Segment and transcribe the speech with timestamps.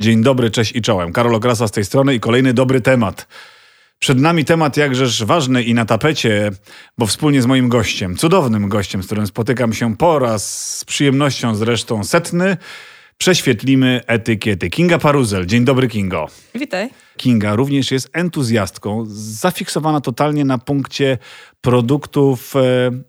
[0.00, 1.12] Dzień dobry, cześć i czołem.
[1.12, 3.28] Karol Okrasa z tej strony i kolejny dobry temat.
[3.98, 6.50] Przed nami temat jakżeż ważny i na tapecie,
[6.98, 11.54] bo wspólnie z moim gościem, cudownym gościem, z którym spotykam się po raz z przyjemnością
[11.54, 12.56] zresztą setny,
[13.18, 14.70] prześwietlimy etykiety.
[14.70, 15.46] Kinga Paruzel.
[15.46, 16.28] Dzień dobry, Kingo.
[16.54, 16.90] Witaj.
[17.16, 21.18] Kinga również jest entuzjastką, zafiksowana totalnie na punkcie
[21.60, 22.60] produktów e,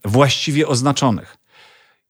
[0.06, 1.41] właściwie oznaczonych.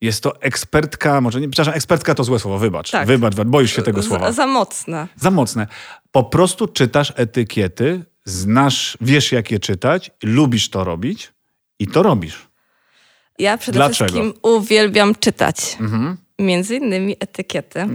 [0.02, 2.92] Jest to ekspertka, może nie, przepraszam, ekspertka to złe słowo, wybacz.
[2.92, 3.08] Tak.
[3.08, 4.26] Wybacz, boisz się tego słowa.
[4.26, 5.08] Za, za mocne.
[5.16, 5.68] Za mocne.
[6.12, 11.34] Po prostu czytasz etykiety, znasz, wiesz jak je czytać, lubisz to robić
[11.80, 12.48] i to robisz.
[13.40, 14.12] Ja przede Dlaczego?
[14.12, 15.78] wszystkim uwielbiam czytać.
[16.40, 17.88] Między innymi etykiety.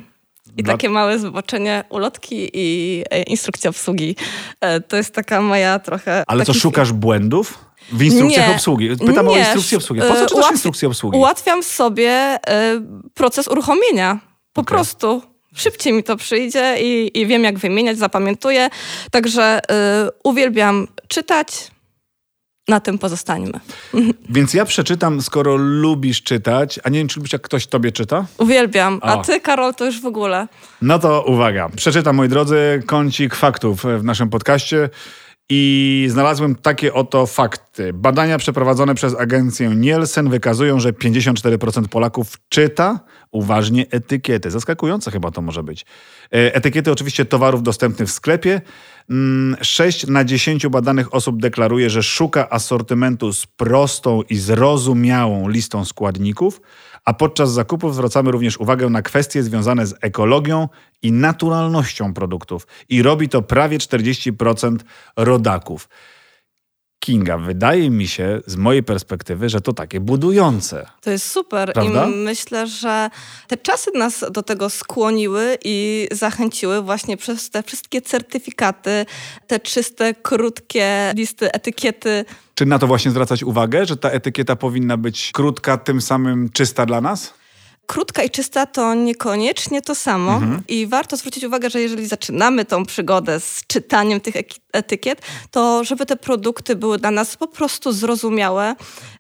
[0.57, 4.17] I Dla- takie małe zboczenie, ulotki i e, instrukcja obsługi.
[4.61, 6.25] E, to jest taka moja trochę...
[6.27, 8.55] Ale co, szukasz błędów w instrukcjach Nie.
[8.55, 8.91] obsługi?
[9.07, 10.01] Pytam o Nie, instrukcję obsługi.
[10.01, 11.19] Po co e, czytasz ułatwi- instrukcję obsługi?
[11.19, 12.39] Ułatwiam sobie e,
[13.15, 14.19] proces uruchomienia.
[14.53, 14.69] Po Okej.
[14.77, 15.23] prostu.
[15.57, 18.69] Szybciej mi to przyjdzie i, i wiem, jak wymieniać, zapamiętuję.
[19.11, 21.71] Także e, uwielbiam czytać.
[22.69, 23.61] Na tym pozostańmy.
[24.29, 28.27] Więc ja przeczytam, skoro lubisz czytać, a nie wiem, czy lubisz, jak ktoś tobie czyta?
[28.39, 28.99] Uwielbiam.
[29.03, 29.23] A O.
[29.23, 30.49] ty, Karol, to już w ogóle.
[30.83, 31.69] No to uwaga.
[31.77, 34.89] Przeczytam, moi drodzy, kącik faktów w naszym podcaście
[35.49, 37.93] i znalazłem takie oto fakty.
[37.93, 44.51] Badania przeprowadzone przez agencję Nielsen wykazują, że 54% Polaków czyta uważnie etykiety.
[44.51, 45.87] Zaskakujące chyba to może być.
[46.33, 48.61] E, Etykiety oczywiście towarów dostępnych w sklepie.
[49.61, 56.61] 6 na 10 badanych osób deklaruje, że szuka asortymentu z prostą i zrozumiałą listą składników,
[57.07, 60.69] a podczas zakupów zwracamy również uwagę na kwestie związane z ekologią
[61.03, 62.67] i naturalnością produktów.
[62.89, 64.77] I robi to prawie 40%
[65.17, 65.89] rodaków.
[67.07, 70.87] Kinga, wydaje mi się, z mojej perspektywy, że to takie budujące.
[71.01, 72.07] To jest super Prawda?
[72.07, 73.11] i myślę, że
[73.49, 79.07] te czasy nas do tego skłoniły i zachęciły właśnie przez te wszystkie certyfikaty,
[79.47, 82.25] te czyste, krótkie listy, etykiety.
[82.55, 86.87] Czy na to właśnie zwracać uwagę, że ta etykieta powinna być krótka, tym samym czysta
[86.87, 87.35] dla nas?
[87.87, 90.63] Krótka i czysta to niekoniecznie to samo Mhm.
[90.69, 94.35] i warto zwrócić uwagę, że jeżeli zaczynamy tą przygodę z czytaniem tych
[94.73, 98.75] etykiet, to żeby te produkty były dla nas po prostu zrozumiałe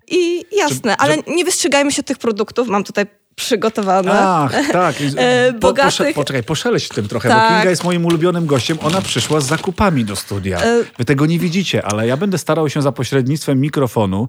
[0.08, 4.10] i jasne, Że- ale nie wystrzegajmy się tych produktów, mam tutaj przygotowane.
[4.14, 4.94] Ach, tak.
[5.16, 7.54] E, Po, bogatych- poczekaj, poszeleść tym trochę, bo Tak.
[7.54, 8.78] Kinga jest moim ulubionym gościem.
[8.82, 10.60] Ona przyszła z zakupami do studia.
[10.60, 14.28] E- Wy tego nie widzicie, ale ja będę starał się za pośrednictwem mikrofonu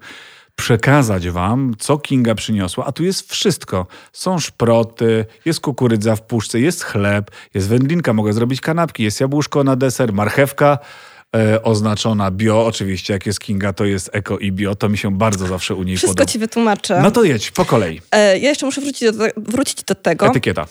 [0.62, 2.86] przekazać wam, co Kinga przyniosła.
[2.86, 3.88] A tu jest wszystko.
[4.14, 9.64] Są szproty, jest kukurydza w puszce, jest chleb, jest wędlinka, mogę zrobić kanapki, jest jabłuszko
[9.64, 10.78] na deser, marchewka
[11.36, 12.66] e, oznaczona bio.
[12.66, 14.76] Oczywiście, jak jest Kinga, to jest eko i bio.
[14.76, 16.32] To mi się bardzo zawsze u niej Wszystko podoba.
[16.32, 17.00] ci wytłumaczę.
[17.04, 18.02] No to jedź, po kolei.
[18.12, 20.28] E, Ja jeszcze muszę wrócić do, wrócić do tego.
[20.28, 20.68] Etykieta.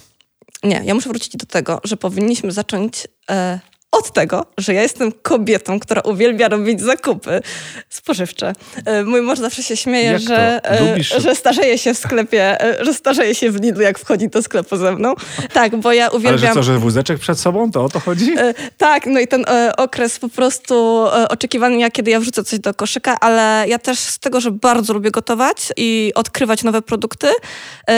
[0.62, 3.60] Nie, ja muszę wrócić do tego, że powinniśmy zacząć e,
[3.98, 7.40] od tego, że ja jestem kobietą, która uwielbia robić zakupy
[7.88, 8.52] spożywcze.
[8.84, 12.60] E, mój mąż zawsze się śmieje, Jak że, e, Lubisz- że starzeje się w sklepie,
[12.80, 15.14] e, że starzeje się w Lidlu, jak wchodzi do sklepu ze mną.
[15.52, 16.54] Tak, bo ja Ale że uwielbiam...
[16.54, 17.70] co, że wózeczek przed sobą?
[17.70, 18.34] To o to chodzi?
[18.78, 19.44] Tak, no i ten
[19.76, 24.40] okres po prostu oczekiwania, kiedy ja wrzucę coś do koszyka, ale ja też z tego,
[24.40, 27.26] że bardzo lubię gotować i odkrywać nowe produkty,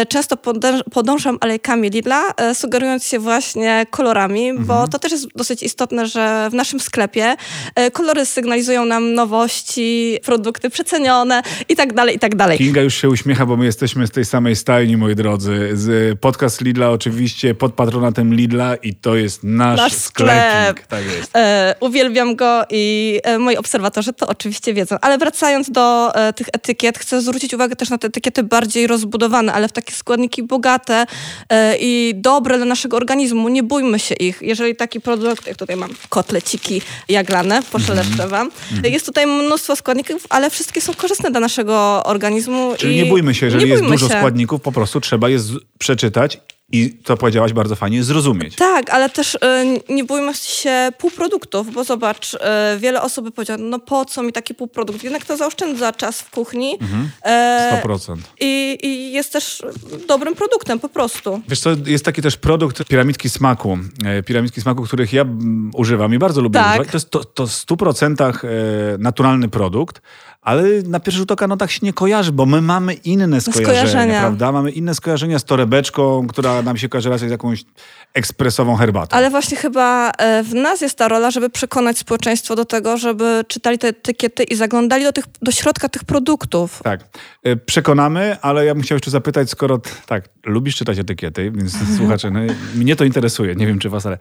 [0.09, 2.23] często podąż- podążam alejkami Lidla,
[2.55, 7.37] sugerując się właśnie kolorami, bo to też jest dosyć istotne, że w naszym sklepie
[7.75, 12.59] e, kolory sygnalizują nam nowości, produkty przecenione i tak dalej, i tak dalej.
[12.59, 15.71] Kinga już się uśmiecha, bo my jesteśmy z tej samej stajni, moi drodzy.
[15.75, 20.87] Z podcast Lidla oczywiście pod patronatem Lidla i to jest nasz, Nasz sklep.
[20.87, 21.37] Tak jest.
[21.37, 24.97] E, uwielbiam go i e, moi obserwatorzy to oczywiście wiedzą.
[25.01, 29.53] Ale wracając do e, tych etykiet, chcę zwrócić uwagę też na te etykiety bardziej rozbudowane,
[29.53, 31.07] ale w takie składniki bogate
[31.49, 33.49] e, i dobre dla naszego organizmu.
[33.49, 34.43] Nie bójmy się ich.
[34.43, 38.51] Jeżeli taki produkt, jak tutaj mam kotleciki jaglane, poszeleszczę wam.
[38.85, 42.75] Jest tutaj mnóstwo składników, ale wszystkie są korzystne dla naszego organizmu.
[42.79, 44.15] Czyli nie bójmy się, jeżeli jest dużo się.
[44.19, 45.39] składników, po prostu trzeba je
[45.79, 46.41] przeczytać
[46.73, 48.57] i to powiedziałaś bardzo fajnie, zrozumieć.
[48.57, 49.39] Tak, ale też y,
[49.89, 52.39] nie bójmy się półproduktów, bo zobacz, y,
[52.79, 55.05] wiele osób by powiedziało, no po co mi taki półprodukt?
[55.05, 56.79] Jednak to zaoszczędza czas w kuchni
[57.23, 58.17] e, 100%.
[58.41, 59.63] i, i jest też
[60.09, 61.41] dobrym produktem po prostu.
[61.49, 63.79] Wiesz co, jest taki też produkt piramidki smaku.
[64.05, 66.69] E, Piramidki smaku, których ja mm, używam i bardzo lubię Tak.
[66.69, 66.89] używać.
[66.89, 70.03] To jest to, to w 100% e, naturalny produkt,
[70.49, 73.67] ale na pierwszy rzut oka no tak się nie kojarzy, bo my mamy inne skojarzenia,
[73.67, 74.21] skojarzenia.
[74.21, 74.53] prawda?
[74.53, 77.65] Mamy inne skojarzenia z torebeczką, która nam się kojarzy raczej z jakąś
[78.15, 79.17] ekspresową herbatą.
[79.17, 83.45] Ale właśnie chyba e, w nas jest ta rola, żeby przekonać społeczeństwo do tego, żeby
[83.49, 86.81] czytali te etykiety i zaglądali do, tych, do środka tych produktów.
[86.85, 87.01] Tak.
[87.45, 92.31] E, Przekonamy, ale ja bym chciał jeszcze zapytać, skoro tak, lubisz czytać etykiety, więc słuchacze,
[92.31, 92.41] no,
[92.75, 94.19] mnie to interesuje, nie wiem czy was, ale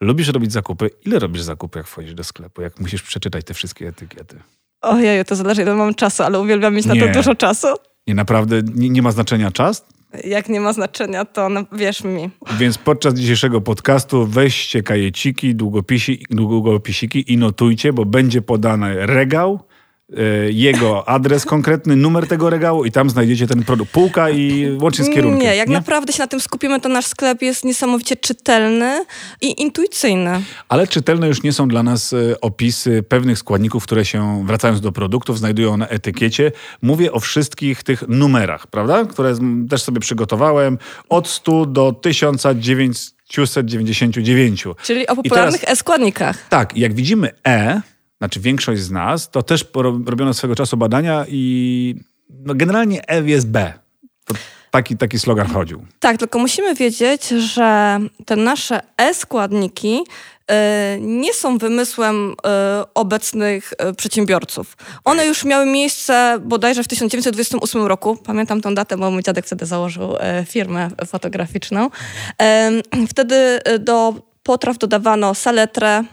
[0.00, 0.90] Lubisz robić zakupy?
[1.06, 4.36] Ile robisz zakupy, jak wchodzisz do sklepu, jak musisz przeczytać te wszystkie etykiety?
[4.82, 7.00] Ojej, to zależy ile mam czasu, ale uwielbiam mieć na Nie.
[7.00, 7.68] to dużo czasu.
[8.06, 9.86] Nie, naprawdę nie, nie ma znaczenia czas?
[10.24, 12.30] Jak nie ma znaczenia, to no, wierz mi.
[12.58, 19.60] Więc podczas dzisiejszego podcastu weźcie kajeciki, długopisi, długopisiki i notujcie, bo będzie podany regał,
[20.50, 23.92] jego adres konkretny, numer tego regału i tam znajdziecie ten produkt.
[23.92, 25.40] Półka i łącznie z kierunkiem.
[25.40, 29.04] Nie, jak naprawdę się na tym skupimy, to nasz sklep jest niesamowicie czytelny
[29.40, 30.42] i intuicyjny.
[30.68, 34.92] Ale czytelne już nie są dla nas e, opisy pewnych składników, które się, wracając do
[34.92, 36.52] produktów, znajdują na etykiecie.
[36.82, 39.04] Mówię o wszystkich tych numerach, prawda?
[39.04, 39.34] Które
[39.70, 44.64] też sobie przygotowałem od 100 do 1999.
[44.82, 46.48] Czyli o popularnych e-składnikach.
[46.48, 47.80] Tak, jak widzimy E,
[48.18, 49.64] znaczy większość z nas, to też
[50.06, 51.94] robiono swego czasu badania i
[52.30, 53.72] no generalnie E jest B.
[54.24, 54.34] To
[54.70, 55.86] taki, taki slogan chodził.
[56.00, 60.04] Tak, tylko musimy wiedzieć, że te nasze e-składniki
[60.50, 64.76] e, nie są wymysłem e, obecnych e, przedsiębiorców.
[65.04, 68.16] One już miały miejsce bodajże w 1928 roku.
[68.16, 70.14] Pamiętam tą datę, bo mój dziadek wtedy założył
[70.46, 71.90] firmę fotograficzną.
[73.08, 76.04] Wtedy do potraw dodawano saletrę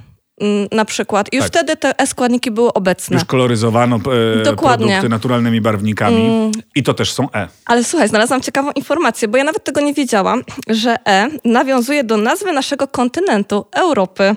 [0.72, 1.34] na przykład.
[1.34, 1.52] I już Tak.
[1.54, 3.14] wtedy te e-składniki były obecne.
[3.16, 3.96] Już koloryzowano
[4.40, 4.86] e, Dokładnie.
[4.88, 7.48] produkty naturalnymi barwnikami i to też są E.
[7.66, 12.18] Ale słuchaj, znalazłam ciekawą informację, bo ja nawet tego nie wiedziałam, że E nawiązuje do
[12.18, 14.36] nazwy naszego kontynentu, Europy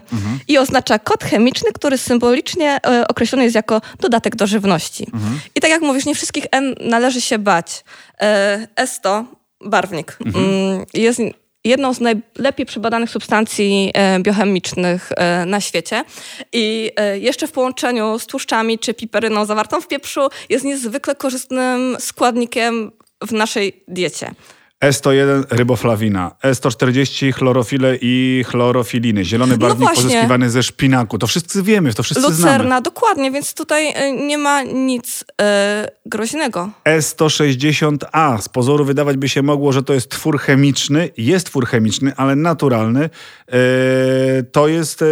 [0.49, 5.07] i oznacza kod chemiczny, który symbolicznie e, określony jest jako dodatek do żywności.
[5.55, 6.61] I tak jak mówisz, nie wszystkich E
[6.91, 7.85] należy się bać.
[8.21, 9.25] E, S to
[9.65, 10.19] barwnik.
[10.27, 11.21] Mm, Jest
[11.67, 16.05] jedną z najlepiej przebadanych substancji e, biochemicznych e, na świecie.
[16.53, 21.97] I e, jeszcze w połączeniu z tłuszczami czy piperyną zawartą w pieprzu jest niezwykle korzystnym
[22.01, 22.93] składnikiem
[23.23, 24.31] w naszej diecie.
[24.85, 30.03] E101 ryboflawina, E140 chlorofile i chlorofiliny, zielony barwnik No właśnie.
[30.03, 31.19] pozyskiwany ze szpinaku.
[31.19, 32.37] To wszyscy wiemy, to wszyscy znamy.
[32.37, 36.71] Lucerna, dokładnie, więc tutaj e, nie ma nic e, groźnego.
[36.85, 38.41] E160A.
[38.43, 41.11] Z pozoru wydawać by się mogło, że to jest twór chemiczny.
[41.17, 43.05] Jest twór chemiczny, ale naturalny.
[43.05, 43.59] E,
[44.53, 45.05] to jest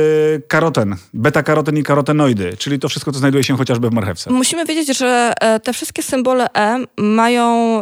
[0.49, 4.31] karoten, beta-karoten i karotenoidy, czyli to wszystko, co znajduje się chociażby w marchewce.
[4.31, 5.33] Musimy wiedzieć, że
[5.63, 7.81] te wszystkie symbole E mają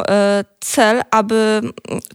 [0.59, 1.61] cel, aby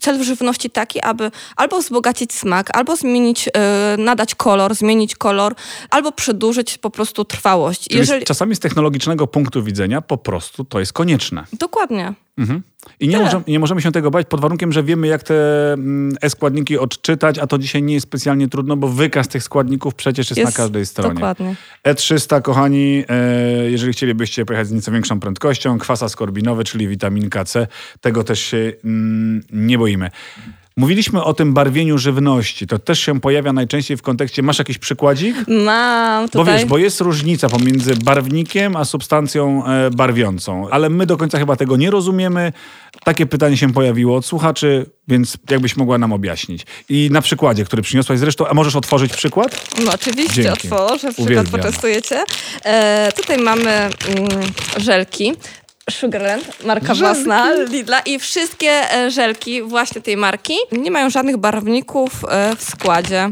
[0.00, 5.55] cel w żywności taki, aby albo wzbogacić smak, albo zmienić, e, nadać kolor, zmienić kolor,
[5.90, 7.88] albo przedłużyć po prostu trwałość.
[7.88, 11.44] Czyli czasami z technologicznego punktu widzenia po prostu to jest konieczne.
[11.52, 12.14] Dokładnie.
[12.38, 12.62] Mhm.
[13.00, 13.25] I nie, Tyle.
[13.25, 17.38] możemy, nie możemy się tego bać pod warunkiem, że wiemy, jak te mm, e-składniki odczytać,
[17.38, 20.87] a to dzisiaj nie jest specjalnie trudno, bo wykaz tych składników przecież jest, na każdej
[20.87, 21.14] stronie.
[21.14, 21.55] Dokładnie.
[21.85, 27.67] E300, kochani, e, jeżeli chcielibyście pojechać z nieco większą prędkością, kwas askorbinowy, czyli witaminka C,
[28.00, 30.11] tego też się mm, nie boimy.
[30.78, 32.66] Mówiliśmy o tym barwieniu żywności.
[32.66, 34.42] To też się pojawia najczęściej w kontekście.
[34.42, 35.36] Masz jakiś przykładzik?
[35.48, 36.54] Mam Bo tutaj...
[36.54, 41.56] wiesz, bo jest różnica pomiędzy barwnikiem a substancją e, barwiącą, ale my do końca chyba
[41.56, 42.52] tego nie rozumiemy.
[43.04, 46.66] Takie pytanie się pojawiło od słuchaczy, więc jakbyś mogła nam objaśnić.
[46.88, 49.66] I na przykładzie, który przyniosłaś zresztą, a możesz otworzyć przykład?
[49.84, 50.70] No oczywiście, Dzięki.
[50.70, 51.46] otworzę, przykład Uwielbiam.
[51.46, 52.24] poczęstujecie.
[52.64, 53.92] E, tutaj mamy mm,
[54.76, 55.32] żelki.
[55.90, 62.24] Sugarland, marka własna Lidla i wszystkie e, żelki właśnie tej marki nie mają żadnych barwników
[62.29, 63.31] e, w składzie.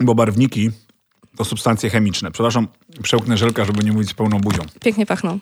[0.00, 0.70] Bo barwniki
[1.36, 2.30] to substancje chemiczne.
[2.30, 2.68] Przepraszam,
[3.02, 4.62] przełknę żelka, żeby nie mówić z pełną buzią.
[4.80, 5.38] Pięknie pachną.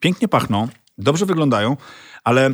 [0.00, 1.76] Pięknie pachną, dobrze wyglądają,
[2.24, 2.50] ale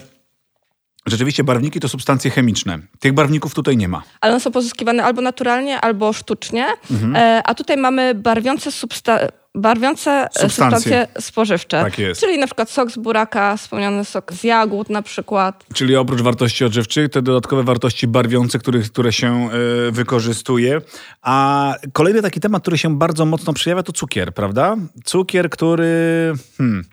[1.06, 2.78] rzeczywiście barwniki to substancje chemiczne.
[3.00, 4.02] Tych barwników tutaj nie ma.
[4.20, 6.66] Ale one są pozyskiwane albo naturalnie, albo sztucznie.
[6.90, 7.16] Mhm.
[7.16, 10.48] E, a tutaj mamy barwiące substa- barwiące e, Substancje.
[10.48, 11.82] substancje spożywcze.
[11.82, 12.20] Tak jest.
[12.20, 15.64] Czyli na przykład sok z buraka, wspomniany sok z jagód na przykład.
[15.74, 19.48] Czyli oprócz wartości odżywczych, te dodatkowe wartości barwiące, których, które się
[19.88, 20.80] y, wykorzystuje.
[21.22, 24.76] A kolejny taki temat, który się bardzo mocno przejawia, to cukier, prawda?
[25.04, 26.32] Cukier, który...
[26.58, 26.84] Hmm,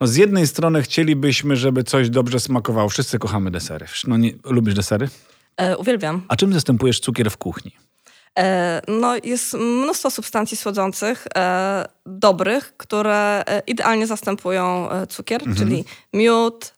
[0.00, 2.88] no z jednej strony chcielibyśmy, żeby coś dobrze smakowało.
[2.88, 3.86] Wszyscy kochamy desery.
[4.06, 5.08] No nie, lubisz desery?
[5.56, 6.22] E, uwielbiam.
[6.28, 7.72] A czym zastępujesz cukier w kuchni?
[8.38, 16.72] E, No, jest mnóstwo substancji słodzących, e, dobrych, które e, idealnie zastępują cukier, czyli miód,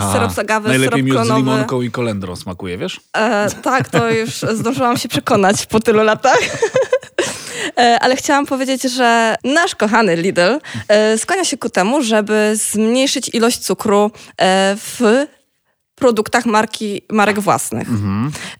[0.00, 1.40] A, syrop z agawy, Najlepiej syrop miód z klonowy.
[1.40, 3.00] limonką i kolendrą smakuje, wiesz?
[3.16, 6.38] E, tak, to już zdążyłam się przekonać po tylu latach.
[7.78, 13.30] E, Ale chciałam powiedzieć, że nasz kochany Lidl e, skłania się ku temu, żeby zmniejszyć
[13.34, 14.10] ilość cukru
[14.76, 15.26] w
[15.94, 17.88] produktach marki, marek własnych.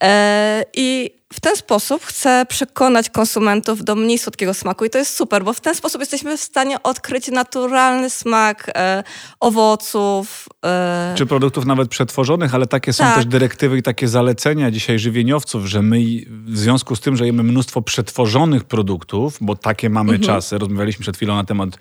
[0.03, 5.17] E, I w ten sposób chcę przekonać konsumentów do mniej słodkiego smaku i to jest
[5.17, 9.05] super, bo w ten sposób jesteśmy w stanie odkryć naturalny smak e,
[9.41, 10.49] owoców.
[10.65, 11.15] E...
[11.19, 13.15] Czy produktów nawet przetworzonych, ale takie są tak.
[13.15, 15.99] też dyrektywy i takie zalecenia dzisiaj żywieniowców, że my
[16.47, 20.27] w związku z tym, że jemy mnóstwo przetworzonych produktów, bo takie mamy mhm.
[20.27, 21.79] czasy, rozmawialiśmy przed chwilą na temat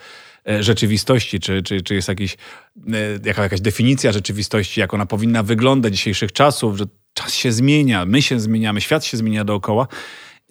[0.49, 5.43] e, rzeczywistości, czy, czy, czy jest jakiś, e, jaka, jakaś definicja rzeczywistości, jak ona powinna
[5.43, 6.85] wyglądać dzisiejszych czasów, że
[7.15, 9.87] czas się zmienia, my się zmieniamy, świat się zmienia dookoła.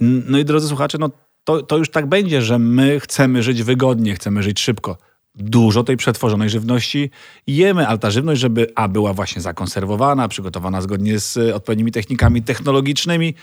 [0.01, 1.11] No i drodzy słuchacze, no
[1.45, 4.99] to, to już tak będzie, że my chcemy żyć wygodnie, chcemy żyć szybko.
[5.35, 7.11] Dużo tej przetworzonej żywności
[7.47, 13.35] jemy, ale ta żywność, żeby a była właśnie zakonserwowana, przygotowana zgodnie z odpowiednimi technikami technologicznymi,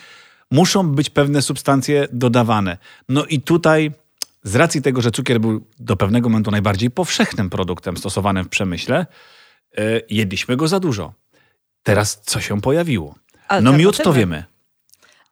[0.52, 2.78] muszą być pewne substancje dodawane.
[3.10, 3.92] No i tutaj
[4.44, 9.06] z racji tego, że cukier był do pewnego momentu najbardziej powszechnym produktem stosowanym w przemyśle,
[9.78, 11.21] yy, jedliśmy go za dużo.
[11.84, 13.16] Teraz co się pojawiło?
[13.62, 14.44] No miód to wiemy.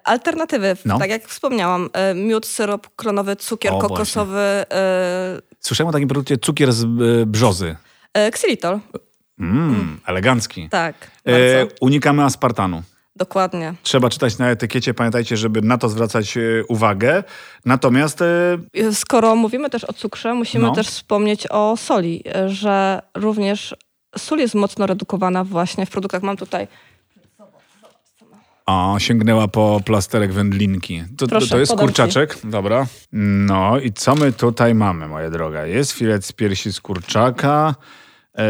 [0.03, 0.99] Alternatywy, no.
[0.99, 4.65] tak jak wspomniałam, e, miód, syrop klonowy, cukier o, kokosowy.
[5.37, 5.41] Y...
[5.59, 6.87] Słyszałem o takim produkcie cukier z e,
[7.25, 7.75] brzozy.
[8.13, 8.79] Xylitol.
[9.39, 9.99] Mm, mm.
[10.05, 10.69] Elegancki.
[10.69, 10.95] Tak.
[11.27, 11.31] E,
[11.81, 12.83] unikamy aspartanu.
[13.15, 13.73] Dokładnie.
[13.83, 16.37] Trzeba czytać na etykiecie, pamiętajcie, żeby na to zwracać
[16.67, 17.23] uwagę.
[17.65, 18.19] Natomiast.
[18.93, 20.71] Skoro mówimy też o cukrze, musimy no.
[20.71, 23.75] też wspomnieć o soli, że również
[24.17, 26.23] sól jest mocno redukowana właśnie w produktach.
[26.23, 26.67] Mam tutaj
[28.69, 31.03] o, sięgnęła po plasterek wędlinki.
[31.17, 32.87] To, Proszę, to, jest kurczaczek, dobra.
[33.11, 35.65] No i co my tutaj mamy, moja droga?
[35.65, 37.75] Jest filet z piersi z kurczaka,
[38.37, 38.45] e,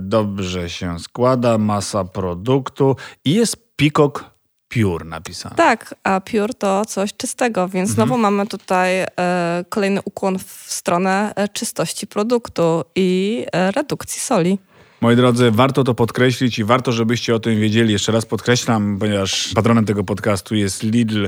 [0.00, 4.24] dobrze się składa, masa produktu i jest pikok
[4.68, 5.56] pure napisane.
[5.56, 8.08] Tak, a pure to coś czystego, więc mhm.
[8.08, 14.58] znowu mamy tutaj e, kolejny ukłon w stronę e, czystości produktu i e, redukcji soli.
[15.00, 17.92] Moi drodzy, warto to podkreślić i warto, żebyście o tym wiedzieli.
[17.92, 21.26] Jeszcze raz podkreślam, ponieważ patronem tego podcastu jest Lidl,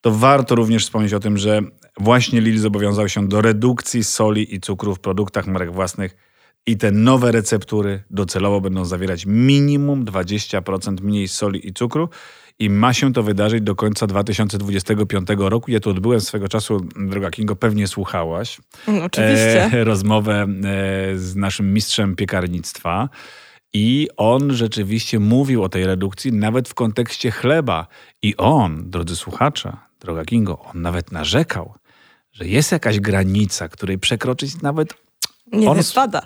[0.00, 1.60] to warto również wspomnieć o tym, że
[2.00, 6.29] właśnie Lidl zobowiązał się do redukcji soli i cukru w produktach marek własnych
[6.66, 12.08] i te nowe receptury docelowo będą zawierać minimum 20% mniej soli i cukru
[12.60, 15.70] i ma się to wydarzyć do końca 2025 roku.
[15.70, 18.60] Ja tu odbyłem swego czasu, droga Kingo, pewnie słuchałaś.
[18.88, 19.70] Mm, oczywiście.
[19.72, 20.46] E, rozmowę e,
[21.18, 23.08] z naszym mistrzem piekarnictwa.
[23.72, 27.86] I on rzeczywiście mówił o tej redukcji nawet w kontekście chleba.
[28.22, 31.74] I on, drodzy słuchacze, droga Kingo, on nawet narzekał,
[32.32, 34.94] że jest jakaś granica, której przekroczyć nawet
[35.52, 36.22] nie on wypada.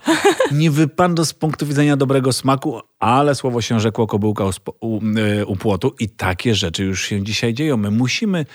[0.52, 4.50] Nie wypada z punktu widzenia dobrego smaku, ale słowo się rzekło kobyłka u,
[4.80, 5.00] u,
[5.40, 7.76] y, u płotu i takie rzeczy już się dzisiaj dzieją.
[7.76, 8.46] My musimy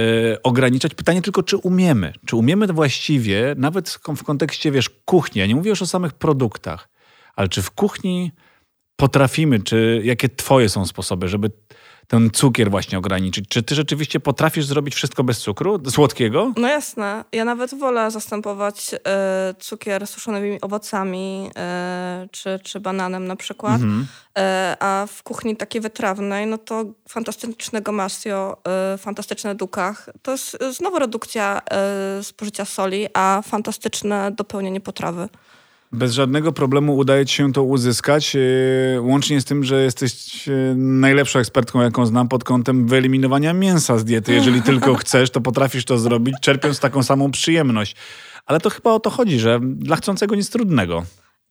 [0.00, 0.94] y, ograniczać.
[0.94, 2.12] Pytanie tylko, czy umiemy?
[2.26, 6.88] Czy umiemy właściwie, nawet w kontekście, wiesz, kuchni, ja nie mówię już o samych produktach,
[7.36, 8.32] ale czy w kuchni
[8.96, 11.50] potrafimy, czy jakie twoje są sposoby, żeby
[12.08, 13.44] ten cukier właśnie ograniczyć.
[13.48, 16.52] Czy ty rzeczywiście potrafisz zrobić wszystko bez cukru, słodkiego?
[16.56, 17.24] No jasne.
[17.32, 23.74] Ja nawet wolę zastępować e, cukier suszonymi owocami e, czy, czy bananem na przykład.
[23.74, 24.06] Mhm.
[24.38, 28.56] E, a w kuchni takiej wytrawnej, no to fantastyczne gomasio,
[28.98, 30.08] fantastyczne dukach.
[30.22, 31.62] To jest znowu redukcja
[32.22, 35.28] spożycia soli, a fantastyczne dopełnienie potrawy.
[35.92, 40.52] Bez żadnego problemu udaje ci się to uzyskać, e, łącznie z tym, że jesteś e,
[40.76, 44.34] najlepszą ekspertką, jaką znam pod kątem wyeliminowania mięsa z diety.
[44.34, 47.96] Jeżeli tylko chcesz, to potrafisz to zrobić, czerpiąc taką samą przyjemność.
[48.46, 51.02] Ale to chyba o to chodzi, że dla chcącego nic trudnego.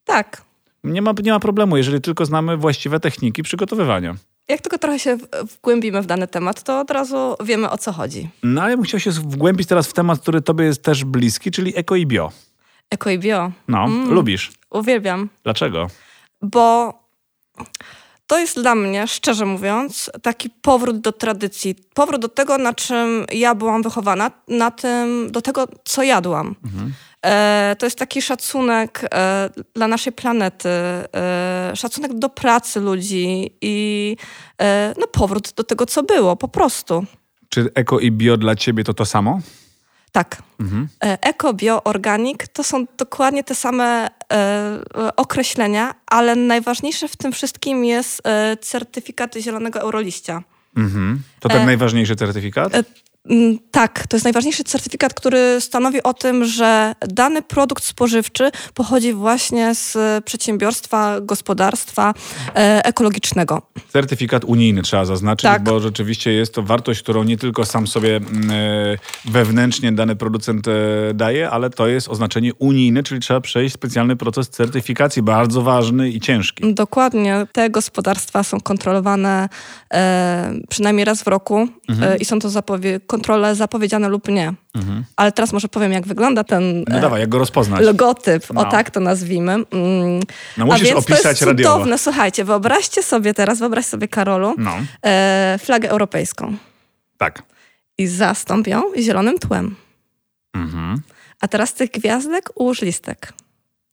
[0.05, 0.41] Tak.
[0.83, 4.15] Nie ma, nie ma problemu, jeżeli tylko znamy właściwe techniki przygotowywania.
[4.47, 5.17] Jak tylko trochę się
[5.57, 8.29] wgłębimy w dany temat, to od razu wiemy o co chodzi.
[8.43, 11.77] No ale bym chciał się wgłębić teraz w temat, który tobie jest też bliski, czyli
[11.77, 12.31] eko i bio.
[12.91, 13.51] Eko i bio.
[13.67, 14.51] No, mm, lubisz.
[14.69, 15.29] Uwielbiam.
[15.43, 15.87] Dlaczego?
[16.41, 16.93] Bo
[18.27, 21.75] to jest dla mnie, szczerze mówiąc, taki powrót do tradycji.
[21.93, 26.55] Powrót do tego, na czym ja byłam wychowana, na tym, do tego, co jadłam.
[26.65, 26.93] Mhm.
[27.25, 34.17] E, to jest taki szacunek e, dla naszej planety, e, szacunek do pracy ludzi i
[34.61, 37.05] e, no, powrót do tego, co było, po prostu.
[37.49, 39.39] Czy eko i bio dla ciebie to to samo?
[40.11, 40.43] Tak.
[40.59, 40.87] Mhm.
[41.03, 44.79] E, eko, bio, organik to są dokładnie te same e,
[45.15, 50.43] określenia, ale najważniejsze w tym wszystkim jest e, certyfikat Zielonego Euroliścia.
[50.77, 51.21] Mhm.
[51.39, 52.73] To ten e, najważniejszy certyfikat?
[53.29, 58.51] E, Mm, tak, to jest najważniejszy certyfikat, który stanowi o tym, że dany produkt spożywczy
[58.73, 62.13] pochodzi właśnie z przedsiębiorstwa, gospodarstwa
[62.55, 63.61] e, ekologicznego.
[63.93, 65.63] Certyfikat unijny trzeba zaznaczyć, Tak.
[65.63, 70.67] bo rzeczywiście jest to wartość, którą nie tylko sam sobie mm, e, wewnętrznie dany producent
[70.67, 70.71] e,
[71.13, 76.19] daje, ale to jest oznaczenie unijne, czyli trzeba przejść specjalny proces certyfikacji, bardzo ważny i
[76.19, 76.73] ciężki.
[76.73, 77.47] Dokładnie.
[77.51, 79.49] Te gospodarstwa są kontrolowane
[79.93, 82.13] e, przynajmniej raz w roku Mhm.
[82.13, 84.53] e, i są to zapowie- kontrole zapowiedziane lub nie.
[85.15, 87.81] Ale teraz może powiem, jak wygląda ten No e, dawaj, jak go rozpoznać?
[87.81, 88.61] logotyp, No.
[88.61, 89.51] o tak to nazwijmy.
[89.53, 89.65] Mm.
[90.57, 91.73] No musisz A więc to opisać jest radiowo.
[91.75, 91.97] cudowne.
[91.97, 94.71] Słuchajcie, wyobraźcie sobie teraz, wyobraź sobie Karolu, No,
[95.05, 96.55] e, flagę europejską
[97.17, 97.43] tak.
[97.97, 99.75] i zastąp ją zielonym tłem.
[100.53, 101.01] Mhm.
[101.41, 103.33] A teraz tych gwiazdek ułóż listek.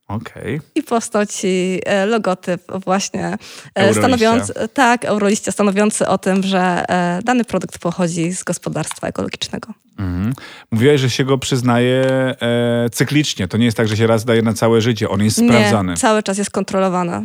[0.09, 0.61] Okej.
[0.75, 3.39] I powstał ci e, logotyp właśnie e,
[3.75, 4.03] Euroliścia.
[4.03, 9.73] stanowiący, tak, Euroliścia, stanowiący o tym, że e, dany produkt pochodzi z gospodarstwa ekologicznego.
[9.99, 10.33] Mhm.
[10.71, 13.49] Mówiłaś, że się go przyznaje e, cyklicznie.
[13.49, 15.09] To nie jest tak, że się raz daje na całe życie.
[15.09, 15.93] On jest sprawdzany.
[15.93, 17.23] Nie, cały czas jest kontrolowana.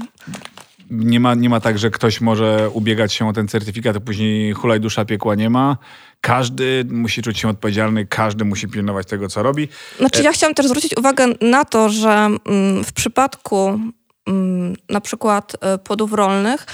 [0.90, 4.54] Nie ma, nie ma tak, że ktoś może ubiegać się o ten certyfikat, a później
[4.54, 5.78] hulaj dusza piekła nie ma.
[6.22, 9.68] Każdy musi czuć się odpowiedzialny, każdy musi pilnować tego, co robi.
[10.00, 13.80] Znaczy ja chciałam też zwrócić uwagę na to, że mm, w przypadku
[14.28, 16.66] mm, na przykład e, płodów rolnych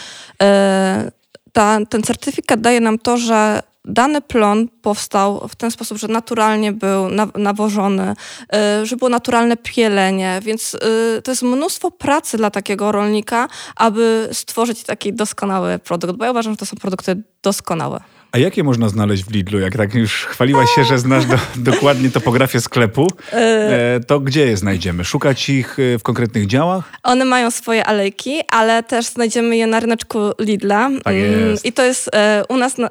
[0.41, 1.11] e,
[1.53, 6.71] ta, ten certyfikat daje nam to, że dany plon powstał w ten sposób, że naturalnie
[6.71, 8.13] był na, nawożony,
[8.53, 14.29] e, że było naturalne pielenie, więc e, to jest mnóstwo pracy dla takiego rolnika, aby
[14.31, 18.18] stworzyć taki doskonały produkt, bo ja uważam, że to są produkty doskonałe.
[18.31, 19.59] A jakie można znaleźć w Lidlu?
[19.59, 21.35] Jak tak już chwaliłaś się, że znasz do,
[21.71, 25.05] dokładnie topografię sklepu, e, to gdzie je znajdziemy?
[25.05, 26.83] Szukać ich e, w konkretnych działach?
[27.03, 30.89] One mają swoje alejki, ale też znajdziemy je na ryneczku Lidla.
[31.03, 31.65] Tak Mm, jest.
[31.65, 32.89] I to jest e, u nas, na, e,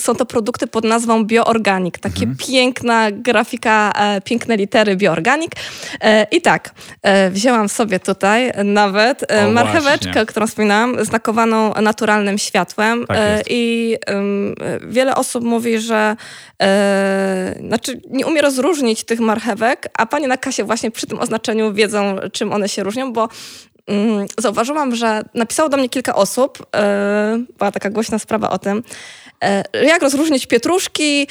[0.00, 1.94] są to produkty pod nazwą Bioorganic.
[2.00, 2.36] Takie Mhm.
[2.36, 5.52] piękna grafika, e, piękne litery Bioorganic.
[6.00, 10.26] E, I tak, e, wzięłam sobie tutaj nawet e, O, marcheweczkę, właśnie.
[10.26, 13.06] którą wspominałam, znakowaną naturalnym światłem.
[13.06, 13.42] Tak E.
[13.50, 13.96] I
[14.88, 16.16] wiele osób mówi, że
[16.62, 21.72] e, znaczy nie umie rozróżnić tych marchewek, a panie na kasie właśnie przy tym oznaczeniu
[21.72, 23.28] wiedzą, czym one się różnią, bo
[23.86, 28.82] mm, zauważyłam, że napisało do mnie kilka osób, e, była taka głośna sprawa o tym,
[29.44, 31.26] e, jak rozróżnić pietruszki,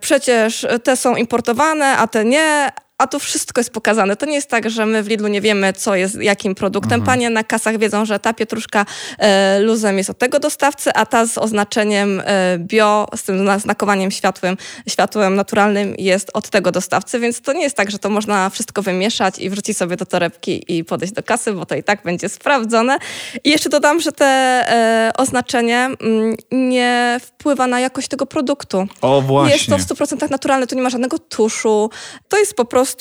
[0.00, 4.16] przecież te są importowane, a te nie, a tu wszystko jest pokazane.
[4.16, 7.02] To nie jest tak, że my w Lidlu nie wiemy, co jest jakim produktem.
[7.02, 8.86] Panie na kasach wiedzą, że ta pietruszka
[9.18, 13.58] e, luzem jest od tego dostawcy, a ta z oznaczeniem e, bio, z tym zna-
[13.58, 14.56] znakowaniem światłem,
[14.88, 18.82] światłem naturalnym jest od tego dostawcy, więc to nie jest tak, że to można wszystko
[18.82, 22.28] wymieszać i wrzucić sobie do torebki i podejść do kasy, bo to i tak będzie
[22.28, 22.98] sprawdzone.
[23.44, 28.86] I jeszcze dodam, że te e, oznaczenie mm, nie wpływa na jakość tego produktu.
[29.00, 29.74] O właśnie.
[29.74, 31.90] Jest to w 100% naturalne, tu nie ma żadnego tuszu.
[32.28, 32.91] To jest po prostu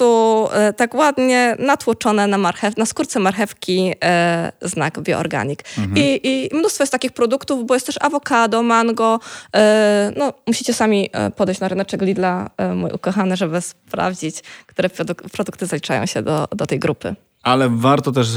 [0.54, 5.64] e, tak ładnie natłoczone na marchew, na skórce marchewki e, znak bioorganik.
[5.96, 6.20] I,
[6.52, 9.20] I mnóstwo jest takich produktów, bo jest też awokado, mango.
[9.56, 14.90] E, no, musicie sami e, podejść na ryneczek Lidla, e, mój ukochany, żeby sprawdzić, które
[14.90, 17.16] produk- produkty zaliczają się do, do tej grupy.
[17.44, 18.28] Ale warto też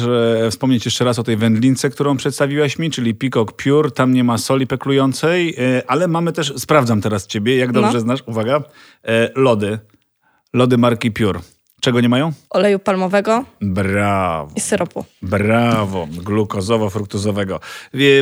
[0.46, 3.90] e, wspomnieć jeszcze raz o tej wędlince, którą przedstawiłaś mi, czyli Peacock Pure.
[3.90, 8.00] Tam nie ma soli peklującej, e, ale mamy też, sprawdzam teraz ciebie, jak dobrze No.
[8.00, 8.62] znasz, uwaga,
[9.04, 9.78] e, lody.
[10.54, 11.40] Lody marki Pure.
[11.80, 12.32] Czego nie mają?
[12.50, 14.50] Oleju palmowego Brawo.
[14.56, 15.04] i syropu.
[15.22, 17.60] Brawo, glukozowo-fruktozowego.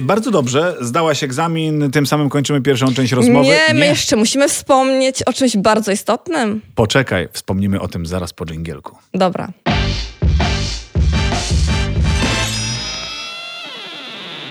[0.03, 3.49] Bardzo dobrze, zdałaś egzamin, tym samym kończymy pierwszą część rozmowy.
[3.49, 6.61] Nie, my jeszcze musimy wspomnieć o czymś bardzo istotnym.
[6.75, 8.97] Poczekaj, wspomnimy o tym zaraz po dżingielku.
[9.15, 9.49] Dobra.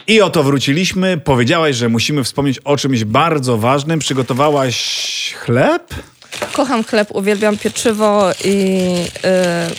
[0.08, 1.17] I oto wróciliśmy.
[1.17, 4.00] Powiedziałaś, że musimy wspomnieć o czymś bardzo ważnym.
[4.00, 5.94] Przygotowałaś chleb?
[6.54, 8.86] Kocham chleb, uwielbiam pieczywo i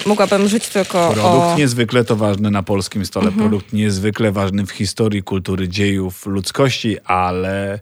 [0.05, 1.35] y, mogłabym żyć tylko Produkt o...
[1.37, 1.59] Mhm.
[1.59, 3.33] niezwykle to ważny na polskim stole.
[3.33, 7.81] Produkt niezwykle ważny w historii, kultury, dziejów ludzkości, ale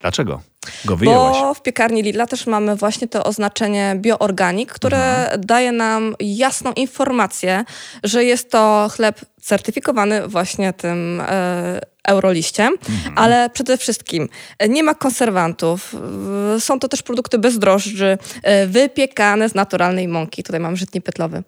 [0.00, 0.40] dlaczego
[0.84, 1.36] go wyjęłaś?
[1.36, 5.40] Bo w piekarni Lidla też mamy właśnie to oznaczenie bioorganik, które Mhm.
[5.40, 7.64] daje nam jasną informację,
[8.04, 13.14] że jest to chleb certyfikowany właśnie tym e, euroliściem, Mhm.
[13.18, 15.96] ale przede wszystkim e, nie ma konserwantów.
[16.58, 20.42] Są to też produkty bez drożdży, e, wypiekane z naturalnej mąki.
[20.42, 21.42] Tutaj mam żytni pytlowy.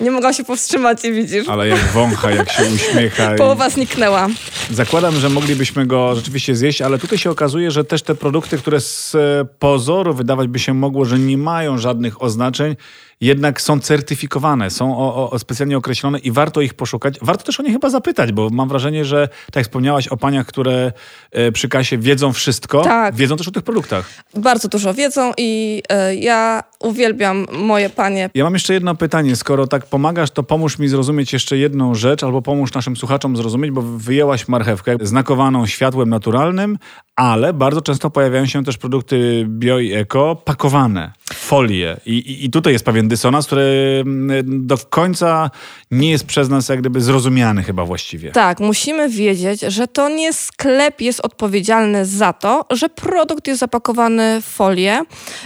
[0.00, 1.38] Nie mogłam się powstrzymać i widzisz.
[1.38, 1.60] Mhm.
[1.60, 3.34] Ale jak wącha, jak się uśmiecha.
[3.34, 4.28] i- Połowa zniknęła.
[4.70, 8.80] Zakładam, że moglibyśmy go rzeczywiście zjeść, ale tutaj się okazuje, że też te produkty, które
[8.80, 9.16] z
[9.58, 12.76] pozoru wydawać by się mogło, że nie mają żadnych oznaczeń,
[13.20, 17.14] jednak są certyfikowane, są o, o, specjalnie określone i warto ich poszukać.
[17.22, 20.46] Warto też o nie chyba zapytać, bo mam wrażenie, że tak jak wspomniałaś o paniach,
[20.46, 20.92] które
[21.30, 23.14] e, przy kasie wiedzą wszystko, Tak.
[23.14, 24.10] wiedzą też o tych produktach.
[24.34, 28.30] Bardzo dużo wiedzą i e, ja uwielbiam moje panie.
[28.34, 29.36] Ja mam jeszcze jedno pytanie.
[29.36, 33.70] Skoro tak pomagasz, to pomóż mi zrozumieć jeszcze jedną rzecz, albo pomóż naszym słuchaczom zrozumieć,
[33.70, 36.78] bo wyjęłaś marchewkę znakowaną światłem naturalnym,
[37.16, 41.96] ale bardzo często pojawiają się też produkty bio i eko pakowane w folię.
[42.06, 45.50] I, i, I tutaj jest pewien dysonans, który mm, do końca
[45.90, 48.30] nie jest przez nas jak gdyby zrozumiany chyba właściwie.
[48.30, 54.40] Tak, musimy wiedzieć, że to nie sklep jest odpowiedzialny za to, że produkt jest zapakowany
[54.40, 55.02] w folię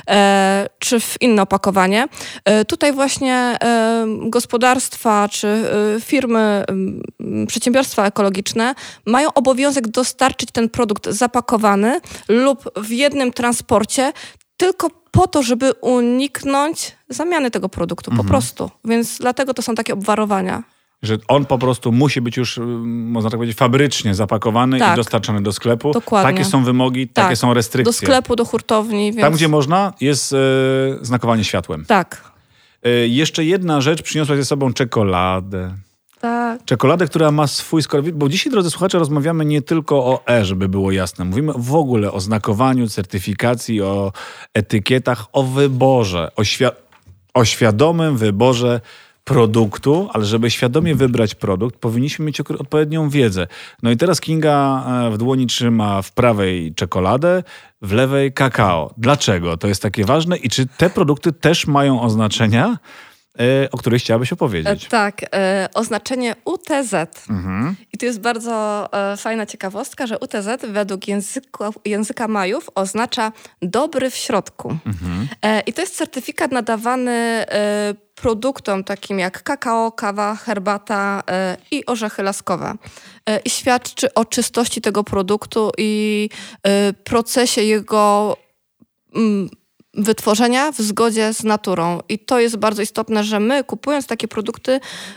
[0.08, 2.08] e, czy w inne opakowanie.
[2.44, 7.00] E, tutaj właśnie e, gospodarstwa czy e, firmy, m,
[7.46, 8.74] przedsiębiorstwa ekologiczne
[9.06, 14.12] mają obowiązek dostarczyć ten produkt zapakowany lub w jednym transporcie
[14.56, 18.70] tylko po to, żeby uniknąć zamiany tego produktu, po prostu.
[18.84, 20.62] Więc dlatego to są takie obwarowania.
[21.02, 24.96] Że on po prostu musi być już, mm, można tak powiedzieć, fabrycznie zapakowany i Tak.
[24.96, 25.92] dostarczony do sklepu.
[25.92, 26.32] Dokładnie.
[26.32, 27.92] Takie są wymogi, takie Tak, są restrykcje.
[27.92, 29.12] Do sklepu, do hurtowni.
[29.12, 29.20] Więc...
[29.20, 30.36] Tam, gdzie można, jest e,
[31.02, 31.84] znakowanie światłem.
[31.84, 32.32] Tak.
[32.82, 35.74] E, jeszcze jedna rzecz przyniosła ze sobą czekoladę.
[36.20, 36.64] Tak.
[36.64, 40.68] Czekoladę, która ma swój składnik, bo dzisiaj, drodzy słuchacze, rozmawiamy nie tylko o E, żeby
[40.68, 41.24] było jasne.
[41.24, 44.12] Mówimy w ogóle o znakowaniu, certyfikacji, o
[44.54, 46.42] etykietach, o wyborze, o,
[47.34, 48.80] o świadomym wyborze
[49.26, 53.46] produktu, ale żeby świadomie wybrać produkt, powinniśmy mieć odpowiednią wiedzę.
[53.82, 57.42] No i teraz Kinga e, w dłoni trzyma w prawej czekoladę,
[57.82, 58.94] w lewej kakao.
[58.98, 59.56] Dlaczego?
[59.56, 62.78] To jest takie ważne i czy te produkty też mają oznaczenia,
[63.72, 64.88] o których chciałabyś E, opowiedzieć?
[64.88, 66.94] Tak, e, oznaczenie UTZ.
[67.30, 67.76] Mhm.
[67.92, 74.10] I tu jest bardzo e, fajna ciekawostka, że UTZ według języka, języka Majów oznacza dobry
[74.10, 74.76] w środku.
[75.42, 81.86] E, I to jest certyfikat nadawany e, produktom takim jak kakao, kawa, herbata e, i
[81.86, 82.74] orzechy laskowe.
[83.28, 86.28] E, I świadczy o czystości tego produktu i
[86.62, 88.36] e, procesie jego
[89.14, 89.48] mm,
[89.96, 92.00] wytworzenia w zgodzie z naturą.
[92.08, 94.72] I to jest bardzo istotne, że my kupując takie produkty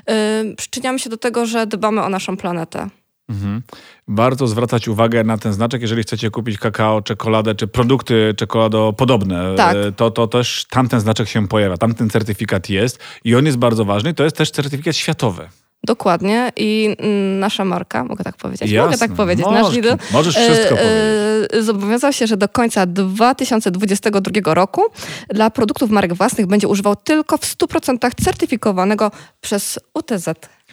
[0.09, 2.89] y, przyczyniamy się do tego, że dbamy o naszą planetę.
[3.29, 3.61] Mhm.
[4.07, 9.55] Warto zwracać uwagę na ten znaczek, jeżeli chcecie kupić kakao, czekoladę czy produkty czekoladopodobne.
[9.55, 9.75] Tak.
[9.75, 13.85] e, To, to też tamten znaczek się pojawia, tamten certyfikat jest i on jest bardzo
[13.85, 14.13] ważny.
[14.13, 15.49] To jest też certyfikat światowy.
[15.83, 16.51] Dokładnie.
[16.57, 18.73] I mm, nasza marka, mogę tak powiedzieć?
[18.73, 19.07] Mogę Jasne.
[19.07, 19.45] tak powiedzieć.
[19.45, 24.81] Możesz, Nasz Lidl możesz wszystko e, zobowiązał się, że do końca 2022 roku
[25.29, 29.11] dla produktów marek własnych będzie używał tylko w 100% certyfikowanego
[29.41, 30.25] przez UTZ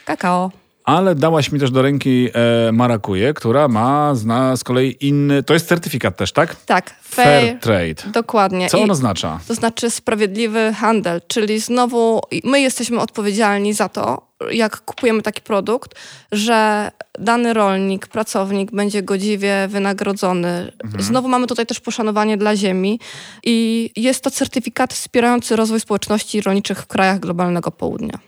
[0.04, 0.50] kakao.
[0.84, 2.28] Ale dałaś mi też do ręki
[2.68, 6.56] e, marakuję, która ma zna z kolei inny, to jest certyfikat też, tak?
[6.56, 8.10] Tak, Fair trade.
[8.12, 8.68] Dokładnie.
[8.68, 9.40] Co I- on oznacza?
[9.48, 15.94] To znaczy sprawiedliwy handel, czyli znowu my jesteśmy odpowiedzialni za to, jak kupujemy taki produkt,
[16.32, 20.72] że dany rolnik, pracownik będzie godziwie wynagrodzony.
[20.98, 23.00] Znowu mamy tutaj też poszanowanie dla ziemi
[23.44, 28.18] i jest to certyfikat wspierający rozwój społeczności rolniczych w krajach globalnego południa.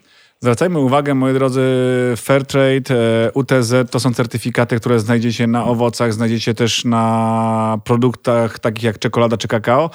[0.40, 1.62] Zwracajmy uwagę, moi drodzy,
[2.16, 8.85] Fairtrade, e, UTZ to są certyfikaty, które znajdziecie na owocach, znajdziecie też na produktach takich
[8.85, 9.90] jak czekolada czy kakao,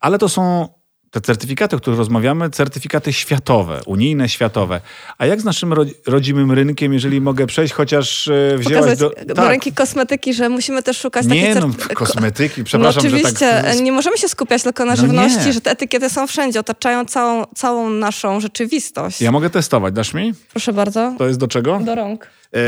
[0.00, 0.68] ale to są
[1.10, 4.80] te certyfikaty, o których rozmawiamy, certyfikaty światowe, unijne, światowe.
[5.18, 9.10] A jak z naszym ro- rodzimym rynkiem, jeżeli mogę przejść, chociaż e, wzięłaś do...
[9.26, 13.38] do, ręki kosmetyki, że musimy też szukać Nie takich no, certy- kosmetyki, No przepraszam, oczywiście,
[13.38, 13.80] że tak...
[13.80, 15.52] nie możemy się skupiać tylko na No żywności, nie.
[15.52, 19.20] że te etykiety są wszędzie, otaczają całą, całą naszą rzeczywistość.
[19.20, 20.34] Ja mogę testować, dasz mi?
[20.50, 21.14] Proszę bardzo.
[21.18, 21.80] To jest do czego?
[21.84, 22.26] Do rąk.
[22.54, 22.58] E,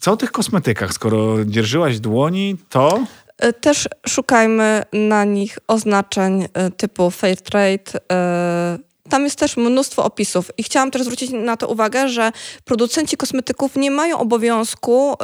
[0.00, 0.92] co o tych kosmetykach?
[0.92, 3.00] Skoro dzierżyłaś dłoni, to...
[3.38, 8.00] E, Też szukajmy na nich oznaczeń e, typu fair trade.
[8.12, 12.32] e, Tam jest też mnóstwo opisów i chciałam też zwrócić na to uwagę, że
[12.64, 15.14] producenci kosmetyków nie mają obowiązku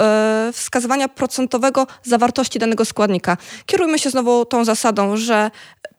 [0.53, 3.37] wskazywania procentowego zawartości danego składnika.
[3.67, 5.51] Kierujmy się znowu tą zasadą, że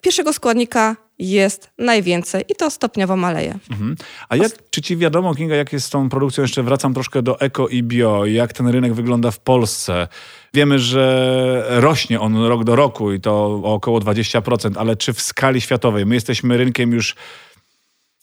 [0.02, 0.95] pierwszego składnika
[1.32, 3.60] jest najwięcej i to stopniowo maleje.
[3.72, 3.96] Mhm.
[4.30, 6.42] A jak, czy ci wiadomo, Kinga, jak jest z tą produkcją?
[6.42, 8.26] Jeszcze wracam troszkę do eko i bio.
[8.26, 10.08] Jak ten rynek wygląda w Polsce?
[10.54, 15.22] Wiemy, że rośnie on rok do roku i to o około 20%, ale czy w
[15.22, 16.06] skali światowej?
[16.06, 17.16] My jesteśmy rynkiem już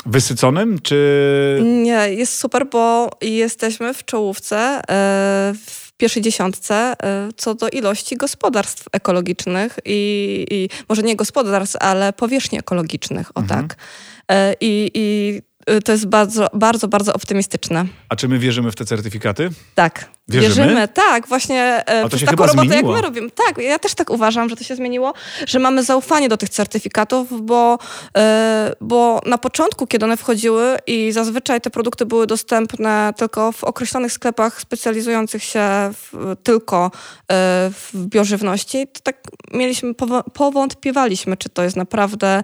[0.07, 1.61] wysyconym, czy...
[1.63, 4.57] Nie, jest super, bo jesteśmy w czołówce,
[4.89, 11.77] e, w pierwszej dziesiątce e, co do ilości gospodarstw ekologicznych i, i może nie gospodarstw,
[11.81, 13.77] ale powierzchni ekologicznych, o tak.
[14.29, 17.87] E, I, I e, to jest bardzo, bardzo, bardzo optymistyczne.
[18.09, 19.51] A czy my wierzymy w te certyfikaty?
[19.75, 20.88] Tak, Wierzymy?
[20.88, 22.93] tak, właśnie A to przez się taką robotę, zmieniło.
[22.93, 23.31] jak my robimy.
[23.31, 25.14] Tak, ja też tak uważam, że to się zmieniło,
[25.47, 27.79] że mamy zaufanie do tych certyfikatów, bo,
[28.16, 33.64] e, bo na początku, kiedy one wchodziły i zazwyczaj te produkty były dostępne tylko w
[33.64, 35.61] określonych sklepach specjalizujących się
[35.93, 36.90] w, tylko e,
[37.71, 39.16] w biożywności, to tak
[39.53, 39.95] mieliśmy,
[40.33, 42.43] powątpiewaliśmy, czy to jest naprawdę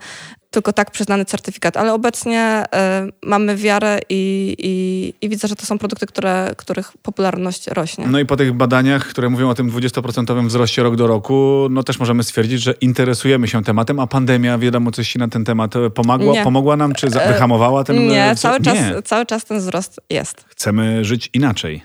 [0.56, 5.66] tylko tak przyznany certyfikat, ale obecnie e, mamy wiarę i, i, i widzę, że to
[5.66, 8.06] są produkty, które, których popularność rośnie.
[8.06, 11.82] No i po tych badaniach, które mówią o tym 20% wzroście rok do roku, no
[11.82, 15.76] też możemy stwierdzić, że interesujemy się tematem, a pandemia, wiadomo, coś ci na ten temat
[15.76, 16.44] e, pomogła, Nie.
[16.44, 19.02] pomogła nam, czy za- wyhamowała ten e, Nie, cały czas, Nie.
[19.02, 20.44] cały czas ten wzrost jest.
[20.48, 21.82] Chcemy żyć inaczej.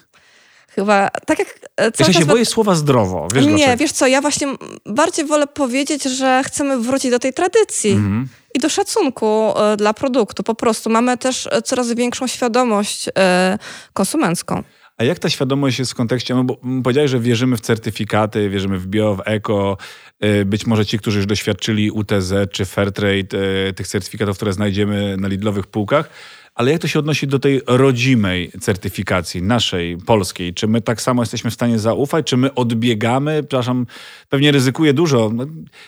[0.75, 2.21] Chyba tak jak e, cały czas...
[2.21, 3.27] się boję słowa zdrowo.
[3.33, 3.77] Wiesz nie, dlaczego?
[3.77, 4.47] wiesz co, ja właśnie
[4.85, 8.27] bardziej wolę powiedzieć, że chcemy wrócić do tej tradycji Mhm.
[8.55, 10.43] i do szacunku e, dla produktu.
[10.43, 13.57] Po prostu mamy też e, coraz większą świadomość e,
[13.93, 14.63] konsumencką.
[15.01, 18.77] A jak ta świadomość jest w kontekście, no bo powiedziałeś, że wierzymy w certyfikaty, wierzymy
[18.77, 19.77] w bio, w eko,
[20.25, 23.37] y, być może ci, którzy już doświadczyli UTZ czy Fairtrade,
[23.69, 26.09] y, tych certyfikatów, które znajdziemy na Lidlowych półkach,
[26.55, 30.53] ale jak to się odnosi do tej rodzimej certyfikacji, naszej, polskiej?
[30.53, 32.25] Czy my tak samo jesteśmy w stanie zaufać?
[32.25, 33.43] Czy my odbiegamy?
[33.43, 33.85] Przepraszam,
[34.29, 35.31] pewnie ryzykuję dużo.
[35.33, 35.45] No,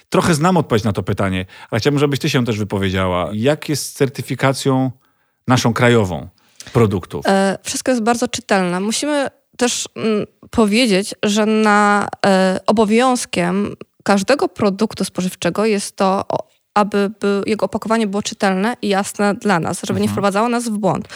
[0.10, 3.30] trochę znam odpowiedź na to pytanie, ale chciałbym, żebyś ty się też wypowiedziała.
[3.34, 4.92] Jak jest z certyfikacją
[5.48, 6.30] naszą krajową
[6.74, 7.26] produktów?
[7.28, 8.80] E, Wszystko jest bardzo czytelne.
[8.80, 16.26] Musimy też mm, powiedzieć, że na e, obowiązkiem każdego produktu spożywczego jest to,
[16.74, 20.78] aby by jego opakowanie było czytelne i jasne dla nas, żeby nie wprowadzało nas w
[20.78, 21.08] błąd.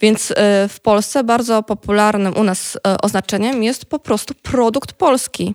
[0.00, 0.34] Więc e,
[0.68, 5.54] w Polsce bardzo popularnym u nas oznaczeniem jest po prostu produkt polski.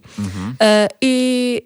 [0.61, 1.61] E, I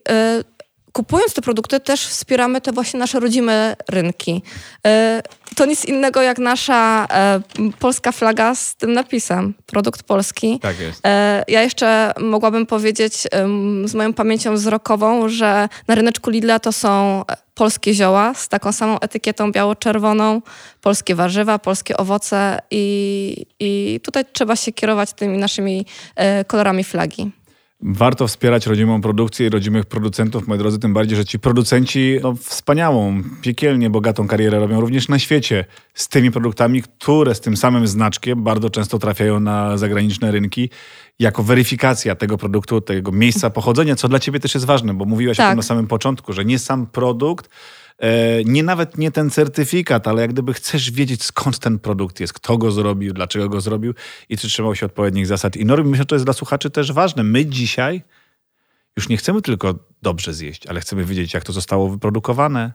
[0.97, 4.41] kupując te produkty też wspieramy te właśnie nasze rodzime rynki.
[4.87, 5.21] E,
[5.55, 7.41] To nic innego jak nasza e,
[7.79, 9.53] polska flaga z tym napisem.
[9.65, 10.59] Produkt polski.
[10.59, 11.05] Tak jest.
[11.05, 13.27] E, Ja jeszcze mogłabym powiedzieć
[13.85, 17.23] z moją pamięcią wzrokową, że na ryneczku Lidla to są
[17.55, 20.41] polskie zioła z taką samą etykietą biało-czerwoną,
[20.81, 25.85] polskie warzywa, polskie owoce i, i tutaj trzeba się kierować tymi naszymi
[26.47, 27.31] kolorami flagi.
[27.81, 32.35] Warto wspierać rodzimą produkcję i rodzimych producentów, moi drodzy, tym bardziej, że ci producenci no,
[32.35, 37.87] wspaniałą, piekielnie bogatą karierę robią również na świecie z tymi produktami, które z tym samym
[37.87, 40.69] znaczkiem bardzo często trafiają na zagraniczne rynki
[41.19, 45.37] jako weryfikacja tego produktu, tego miejsca pochodzenia, co dla ciebie też jest ważne, bo mówiłaś
[45.39, 45.49] o Tak.
[45.51, 47.49] tym na samym początku, że nie sam produkt,
[48.45, 52.57] nie nawet nie ten certyfikat, ale jak gdyby chcesz wiedzieć skąd ten produkt jest, kto
[52.57, 53.93] go zrobił, dlaczego go zrobił
[54.29, 55.89] i czy trzymał się odpowiednich zasad i norm.
[55.89, 57.23] Myślę, że to jest dla słuchaczy też ważne.
[57.23, 58.03] My dzisiaj
[58.97, 62.73] już nie chcemy tylko dobrze zjeść, ale chcemy wiedzieć, jak to zostało wyprodukowane,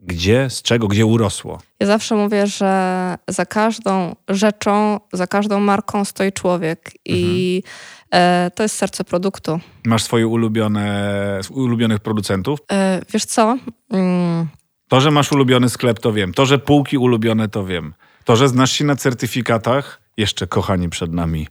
[0.00, 1.60] gdzie, z czego, gdzie urosło.
[1.80, 7.62] Ja zawsze mówię, że za każdą rzeczą, za każdą marką stoi człowiek i
[8.10, 9.60] e, to jest serce produktu.
[9.84, 12.60] Masz swoje ulubione, ulubionych producentów.
[12.72, 13.58] E, wiesz co?
[13.90, 14.48] Mm,
[14.88, 16.34] To, że masz ulubiony sklep, to wiem.
[16.34, 17.94] To, że półki ulubione, to wiem.
[18.24, 21.48] To, że znasz się na certyfikatach, jeszcze kochani przed nami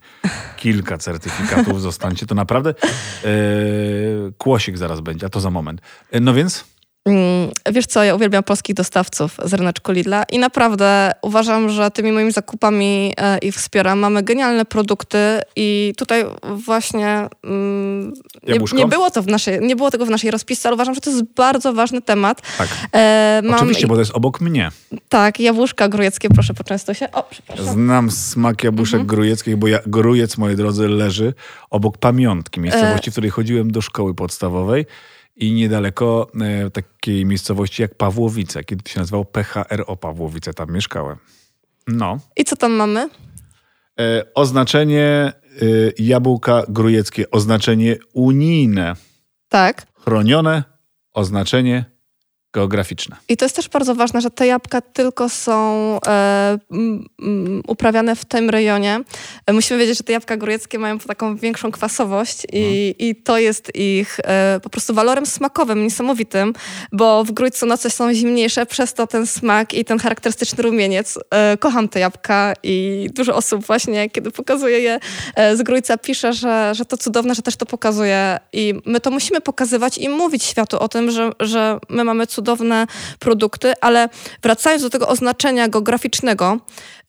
[0.57, 2.25] kilka certyfikatów, zostańcie.
[2.25, 3.27] To naprawdę e,
[4.37, 5.81] kłosik zaraz będzie, a to za moment.
[6.11, 6.65] E, no więc
[7.71, 12.31] Wiesz co, ja uwielbiam polskich dostawców z ryneczku Lidla i naprawdę uważam, że tymi moimi
[12.31, 13.99] zakupami e, ich wspieram.
[13.99, 15.17] Mamy genialne produkty
[15.55, 18.13] i tutaj właśnie mm,
[18.47, 21.01] nie, nie, było to w naszej, nie było tego w naszej rozpisce, ale uważam, że
[21.01, 22.41] to jest bardzo ważny temat.
[22.57, 24.71] tak, E, mam, oczywiście, bo to jest obok mnie.
[25.09, 27.11] Tak, jabłuszka grujeckie, proszę poczęstuj się.
[27.11, 27.65] O, przepraszam.
[27.65, 29.07] Znam smak jabłuszek Mhm.
[29.07, 31.33] grujeckich, bo ja, grujec, moi drodzy, leży
[31.69, 33.11] obok pamiątki, miejscowości, E.
[33.11, 34.85] w której chodziłem do szkoły podstawowej
[35.35, 41.17] i niedaleko e, takiej miejscowości jak Pawłowice, kiedy się nazywało PHRO Pawłowice, tam mieszkałem.
[41.87, 42.19] No.
[42.37, 43.09] I co tam mamy?
[43.99, 45.33] E, oznaczenie e,
[45.97, 48.95] jabłka grujeckie, oznaczenie unijne,
[49.49, 49.87] Tak.
[49.99, 50.63] chronione,
[51.13, 51.85] oznaczenie
[52.53, 53.15] geograficzne.
[53.29, 56.57] I to jest też bardzo ważne, że te jabłka tylko są e,
[57.67, 58.99] uprawiane w tym rejonie.
[59.45, 63.75] E, musimy wiedzieć, że te jabłka góreckie mają taką większą kwasowość i, i to jest
[63.75, 66.53] ich e, po prostu walorem smakowym niesamowitym,
[66.91, 71.19] bo w Grójcu noce są zimniejsze, przez to ten smak i ten charakterystyczny rumieniec.
[71.31, 74.99] E, kocham te jabłka i dużo osób właśnie, kiedy pokazuje je
[75.35, 79.11] e, z Grójca, pisze, że, że to cudowne, że też to pokazuje i my to
[79.11, 82.87] musimy pokazywać i mówić światu o tym, że, że my mamy cudowne cudowne
[83.19, 84.09] produkty, ale
[84.41, 86.59] wracając do tego oznaczenia geograficznego,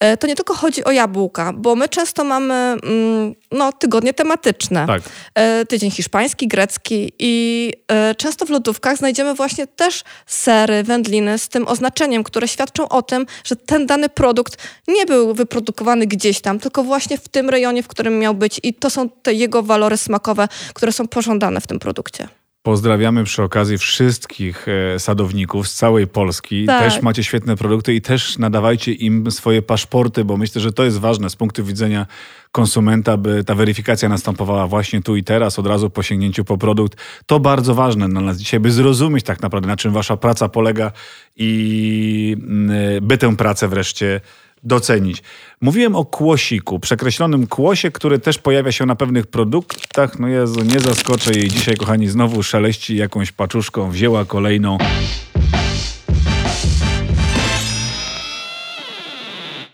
[0.00, 4.86] e, to nie tylko chodzi o jabłka, bo my często mamy mm, no, tygodnie tematyczne.
[4.86, 5.02] Tak.
[5.34, 11.48] E, tydzień hiszpański, grecki i e, często w lodówkach znajdziemy właśnie też sery, wędliny z
[11.48, 14.56] tym oznaczeniem, które świadczą o tym, że ten dany produkt
[14.88, 18.74] nie był wyprodukowany gdzieś tam, tylko właśnie w tym rejonie, w którym miał być i
[18.74, 22.28] to są te jego walory smakowe, które są pożądane w tym produkcie.
[22.66, 26.66] Pozdrawiamy przy okazji wszystkich e, sadowników z całej Polski.
[26.66, 26.92] Tak.
[26.92, 30.98] Też macie świetne produkty i też nadawajcie im swoje paszporty, bo myślę, że to jest
[30.98, 32.06] ważne z punktu widzenia
[32.52, 36.98] konsumenta, by ta weryfikacja następowała właśnie tu i teraz, od razu po sięgnięciu po produkt.
[37.26, 40.92] To bardzo ważne dla nas dzisiaj, by zrozumieć tak naprawdę, na czym wasza praca polega
[41.36, 44.20] i mm, by tę pracę wreszcie
[44.64, 45.22] docenić.
[45.60, 50.18] Mówiłem o kłosiku, przekreślonym kłosie, który też pojawia się na pewnych produktach.
[50.18, 54.78] No Jezu, nie zaskoczę jej dzisiaj, kochani, znowu szeleści jakąś paczuszką, wzięła kolejną.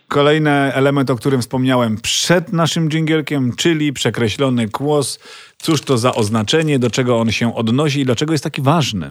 [0.09, 5.19] Kolejny element, o którym wspomniałem przed naszym dżingielkiem, czyli przekreślony kłos.
[5.63, 9.11] Cóż to za oznaczenie, do czego on się odnosi i dlaczego jest taki ważny?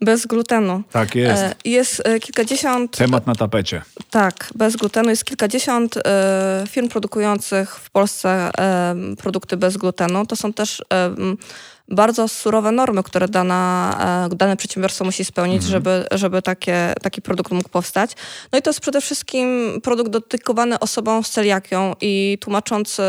[0.00, 0.82] Bez glutenu.
[0.92, 1.42] Tak jest.
[1.42, 3.82] E, Jest e, kilkadziesiąt Temat na tapecie.
[4.10, 8.50] Tak, bez glutenu jest kilkadziesiąt e, firm produkujących w Polsce
[9.18, 10.26] produkty bez glutenu.
[10.26, 10.82] To są też
[11.88, 17.68] bardzo surowe normy, które dana, dane przedsiębiorstwo musi spełnić, żeby, żeby takie, taki produkt mógł
[17.68, 18.10] powstać.
[18.52, 23.02] No i to jest przede wszystkim produkt dedykowany osobom z celiakią i tłumaczący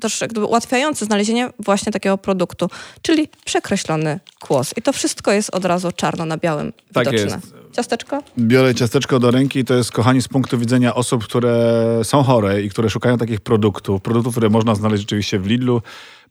[0.00, 2.70] też jak gdyby ułatwiający znalezienie właśnie takiego produktu,
[3.02, 4.74] czyli przekreślony kłos.
[4.76, 7.36] I to wszystko jest od razu czarno na białym Tak widoczne.
[7.36, 7.54] jest.
[7.72, 8.22] Ciasteczko?
[8.38, 12.62] Biorę ciasteczko do ręki i to jest, kochani, z punktu widzenia osób, które są chore
[12.62, 15.82] i które szukają takich produktów, produktów, które można znaleźć rzeczywiście w Lidlu,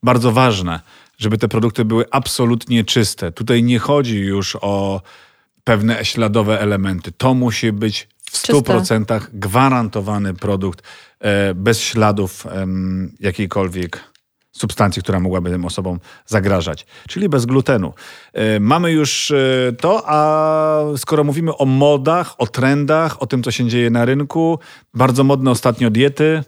[0.03, 0.79] bardzo ważne,
[1.17, 3.31] żeby te produkty były absolutnie czyste.
[3.31, 5.01] Tutaj nie chodzi już o
[5.63, 7.11] pewne śladowe elementy.
[7.11, 8.53] To musi być w Czyste.
[8.53, 10.81] 100% gwarantowany produkt
[11.19, 12.47] e, bez śladów
[13.19, 14.11] jakiejkolwiek
[14.51, 17.93] substancji, która mogłaby tym osobom zagrażać, czyli bez glutenu.
[18.33, 23.51] E, Mamy już e, to, a skoro mówimy o modach, o trendach, o tym, co
[23.51, 24.59] się dzieje na rynku,
[24.93, 26.43] bardzo modne ostatnio diety,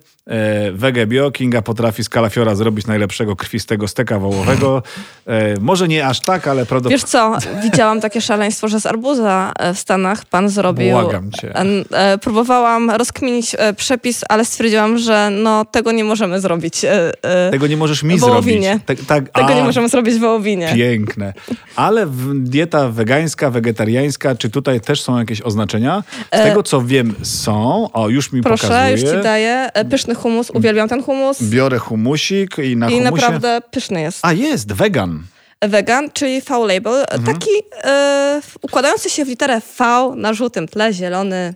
[0.73, 4.83] Wege Bio, Kinga potrafi z kalafiora zrobić najlepszego krwistego steka wołowego.
[5.27, 6.95] E, Może nie aż tak, ale prawdopodobnie...
[6.97, 10.91] Wiesz co, widziałam takie szaleństwo, że z arbuza e, w Stanach pan zrobił.
[10.91, 11.55] Błagam cię.
[11.55, 11.65] E,
[12.13, 16.86] e, próbowałam rozkminić e, przepis, ale stwierdziłam, że no tego nie możemy zrobić.
[16.86, 17.12] e,
[17.47, 18.79] e, Tego nie możesz mi Wołowinie.
[18.88, 19.07] zrobić.
[19.07, 20.71] Tak, tak, tego a, nie możemy zrobić w wołowinie.
[20.75, 21.33] Piękne.
[21.75, 26.03] Ale dieta wegańska, wegetariańska, czy tutaj też są jakieś oznaczenia?
[26.33, 28.91] Z tego co wiem są, o już mi E, Proszę, pokazuje.
[28.91, 29.69] już ci daję.
[29.73, 31.43] E, Pyszny humus, uwielbiam ten humus.
[31.43, 33.12] Biorę humusik i na I humusie...
[33.12, 34.19] naprawdę pyszny jest.
[34.21, 35.23] A jest, wegan.
[35.62, 37.23] Vegan, czyli V-label, Mhm.
[37.38, 37.49] taki
[37.84, 41.54] e, układający się w literę V na żółtym tle, zielony.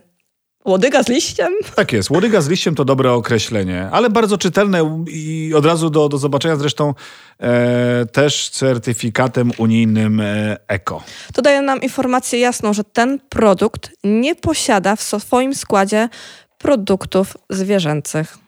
[0.64, 1.52] Łodyga z liściem.
[1.74, 2.10] Tak jest.
[2.10, 6.56] Łodyga z liściem to dobre określenie, ale bardzo czytelne i od razu do, do zobaczenia
[6.56, 6.94] zresztą
[7.40, 11.02] e, też certyfikatem unijnym e, ECO.
[11.34, 16.08] To daje nam informację jasną, że ten produkt nie posiada w swoim składzie
[16.58, 18.38] produktów zwierzęcych.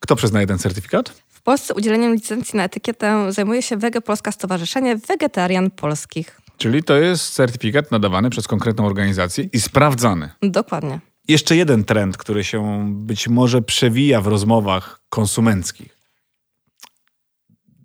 [0.00, 1.08] Kto przyznaje ten certyfikat?
[1.28, 6.40] W Polsce udzieleniem licencji na etykietę zajmuje się Wege Polska Stowarzyszenie Wegetarian Polskich.
[6.56, 10.30] Czyli to jest certyfikat nadawany przez konkretną organizację i sprawdzany.
[10.42, 11.00] Dokładnie.
[11.28, 15.98] Jeszcze jeden trend, który się być może przewija w rozmowach konsumenckich.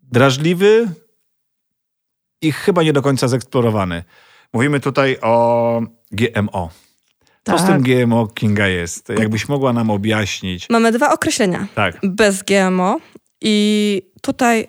[0.04, 0.92] Drażliwy
[2.42, 4.04] i chyba nie do końca zeksplorowany.
[4.54, 6.70] Mówimy tutaj o GMO.
[7.48, 7.68] Co z Tak.
[7.72, 9.10] tym GMO Kinga jest?
[9.10, 10.70] Jakbyś mogła nam objaśnić.
[10.70, 11.68] Mamy dwa określenia.
[11.76, 11.98] Tak.
[12.04, 12.98] Bez GMO
[13.42, 14.68] i tutaj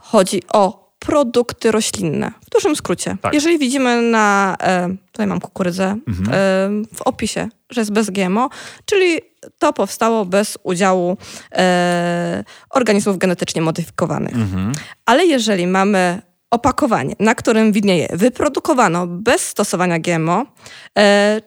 [0.00, 2.32] chodzi o produkty roślinne.
[2.46, 3.16] W dużym skrócie.
[3.22, 3.34] Tak.
[3.34, 6.28] Jeżeli widzimy na, e, tutaj mam kukurydzę, Mhm.
[6.28, 6.32] e,
[6.94, 8.48] w opisie, że jest bez GMO,
[8.84, 9.20] czyli
[9.58, 11.16] to powstało bez udziału
[11.52, 14.34] e, organizmów genetycznie modyfikowanych.
[14.34, 14.72] Mhm.
[15.06, 20.46] Ale jeżeli mamy opakowanie, na którym widnieje wyprodukowano bez stosowania GMO,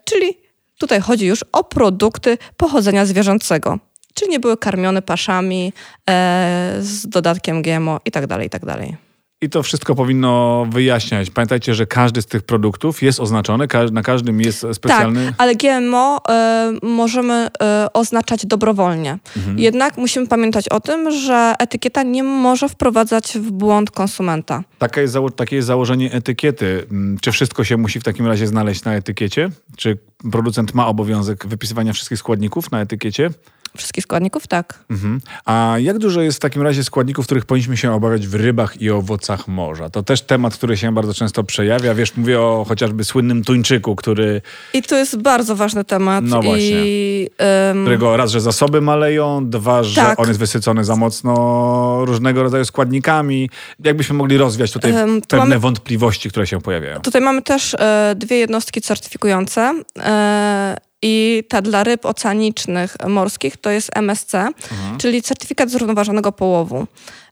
[0.05, 0.37] czyli
[0.79, 3.79] tutaj chodzi już o produkty pochodzenia zwierzęcego,
[4.13, 5.73] czyli nie były karmione paszami
[6.09, 8.27] e, z dodatkiem GMO i tak
[8.65, 9.08] dalej,
[9.41, 11.29] i tak to wszystko powinno wyjaśniać.
[11.29, 15.25] Pamiętajcie, że każdy z tych produktów jest oznaczony, na każdym jest specjalny.
[15.25, 19.17] Tak, ale GMO e, możemy e, oznaczać dobrowolnie.
[19.37, 19.59] Mhm.
[19.59, 24.63] Jednak musimy pamiętać o tym, że etykieta nie może wprowadzać w błąd konsumenta.
[24.79, 26.85] Takie jest, zało- takie jest założenie etykiety.
[26.91, 29.49] Mm, Czy wszystko się musi w takim razie znaleźć na etykiecie?
[29.77, 29.97] Czy
[30.31, 33.29] producent ma obowiązek wypisywania wszystkich składników na etykiecie?
[33.77, 34.79] Wszystkich składników tak.
[34.89, 35.21] Mhm.
[35.45, 38.89] A jak dużo jest w takim razie składników, których powinniśmy się obawiać w rybach i
[38.89, 39.28] owocach?
[39.29, 39.89] Owocach morza.
[39.89, 41.93] To też temat, który się bardzo często przejawia.
[41.93, 44.41] Wiesz, mówię o chociażby słynnym tuńczyku, który...
[44.73, 46.23] I to jest bardzo ważny temat.
[46.27, 46.81] No właśnie.
[46.85, 47.29] I,
[47.69, 47.83] um...
[47.83, 50.19] Którego raz, że zasoby maleją, dwa, że tak.
[50.19, 53.49] on jest wysycony za mocno różnego rodzaju składnikami.
[53.83, 55.59] Jakbyśmy mogli rozwiać tutaj um, pewne mamy...
[55.59, 56.99] wątpliwości, które się pojawiają.
[56.99, 59.83] Tutaj mamy też e, dwie jednostki certyfikujące.
[59.99, 64.97] E, i ta dla ryb oceanicznych, morskich to jest MSC, mhm.
[64.97, 66.87] czyli certyfikat zrównoważonego połowu.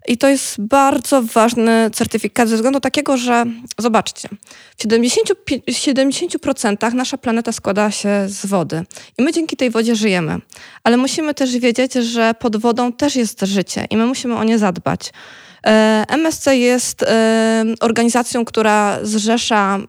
[0.07, 3.45] I to jest bardzo ważny certyfikat ze względu takiego, że
[3.77, 4.29] zobaczcie,
[4.77, 5.01] w 70%,
[5.67, 8.85] 70% nasza planeta składa się z wody
[9.17, 10.37] i my dzięki tej wodzie żyjemy.
[10.83, 14.59] Ale musimy też wiedzieć, że pod wodą też jest życie i my musimy o nie
[14.59, 15.11] zadbać.
[15.67, 19.79] E, MSC jest e, organizacją, która zrzesza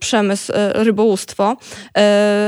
[0.00, 1.56] przemysł, e, rybołówstwo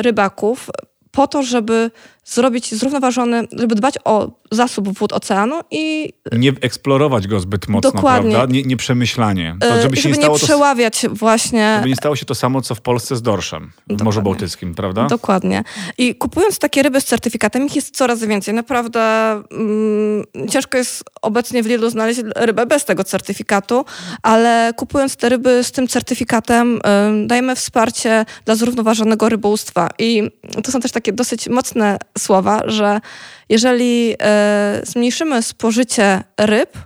[0.00, 0.70] rybaków
[1.10, 1.90] po to, żeby
[2.26, 6.12] zrobić zrównoważony, żeby dbać o zasób wód oceanu i...
[6.32, 8.30] Nie eksplorować go zbyt mocno, Dokładnie.
[8.30, 8.54] prawda?
[8.54, 9.56] Nie, nie przemyślanie.
[9.60, 11.74] To, żeby, się żeby nie, nie przeławiać to, właśnie...
[11.76, 14.02] Żeby nie stało się to samo, co w Polsce z dorszem w.
[14.02, 15.06] Morzu Bałtyckim, prawda?
[15.06, 15.64] Dokładnie.
[15.98, 18.54] I kupując takie ryby z certyfikatem, ich jest coraz więcej.
[18.54, 23.84] Naprawdę mm, ciężko jest obecnie w Lidlu znaleźć rybę bez tego certyfikatu,
[24.22, 26.80] ale kupując te ryby z tym certyfikatem, y,
[27.26, 29.88] dajemy wsparcie dla zrównoważonego rybołówstwa.
[29.98, 30.22] I
[30.64, 33.00] to są też takie dosyć mocne słowa, że
[33.48, 36.78] jeżeli e, zmniejszymy spożycie ryb,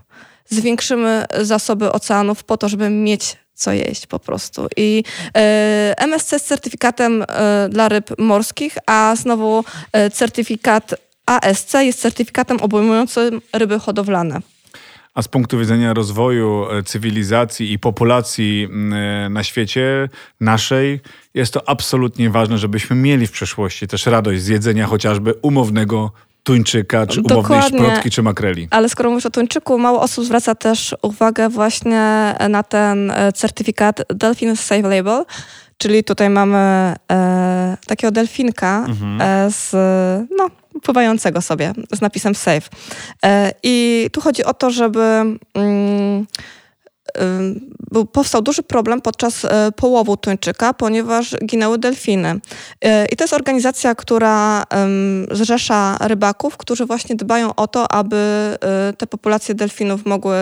[0.49, 4.67] zwiększymy zasoby oceanów po to, żeby mieć co jeść po prostu.
[4.77, 5.05] I
[5.37, 9.65] e, MSC z certyfikatem e, dla ryb morskich, a znowu
[10.13, 10.95] certyfikat
[11.27, 14.41] ASC jest certyfikatem obejmującym ryby hodowlane.
[15.15, 18.69] A z punktu widzenia rozwoju cywilizacji i populacji
[19.31, 20.09] na świecie
[20.41, 21.01] naszej,
[21.35, 27.07] jest to absolutnie ważne, żebyśmy mieli w przyszłości też radość z jedzenia chociażby umownego tuńczyka,
[27.07, 27.79] czy umownej Dokładnie.
[27.79, 28.69] szprotki, czy makreli.
[28.71, 34.03] Ale skoro mówisz o tuńczyku, mało osób zwraca też uwagę właśnie na ten e, certyfikat
[34.15, 35.25] Delfin Safe Label,
[35.81, 39.21] czyli tutaj mamy e, takiego delfinka mhm.
[39.21, 39.73] e, z,
[40.39, 40.49] no,
[40.83, 42.69] pływającego sobie z napisem safe.
[43.25, 45.01] E, I tu chodzi o to, żeby...
[45.55, 46.27] Mm,
[48.13, 52.41] powstał duży problem podczas e, połowu tuńczyka, ponieważ ginęły delfiny.
[52.85, 54.65] E, I to jest organizacja, która
[55.31, 58.17] zrzesza rybaków, którzy właśnie dbają o to, aby
[58.99, 60.37] te populacje delfinów mogły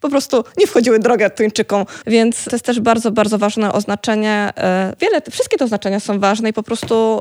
[0.00, 1.84] po prostu nie wchodziły drogę tuńczykom.
[2.06, 4.52] Więc to jest też bardzo, bardzo ważne oznaczenie.
[5.00, 7.20] Wiele, wszystkie te oznaczenia są ważne i po prostu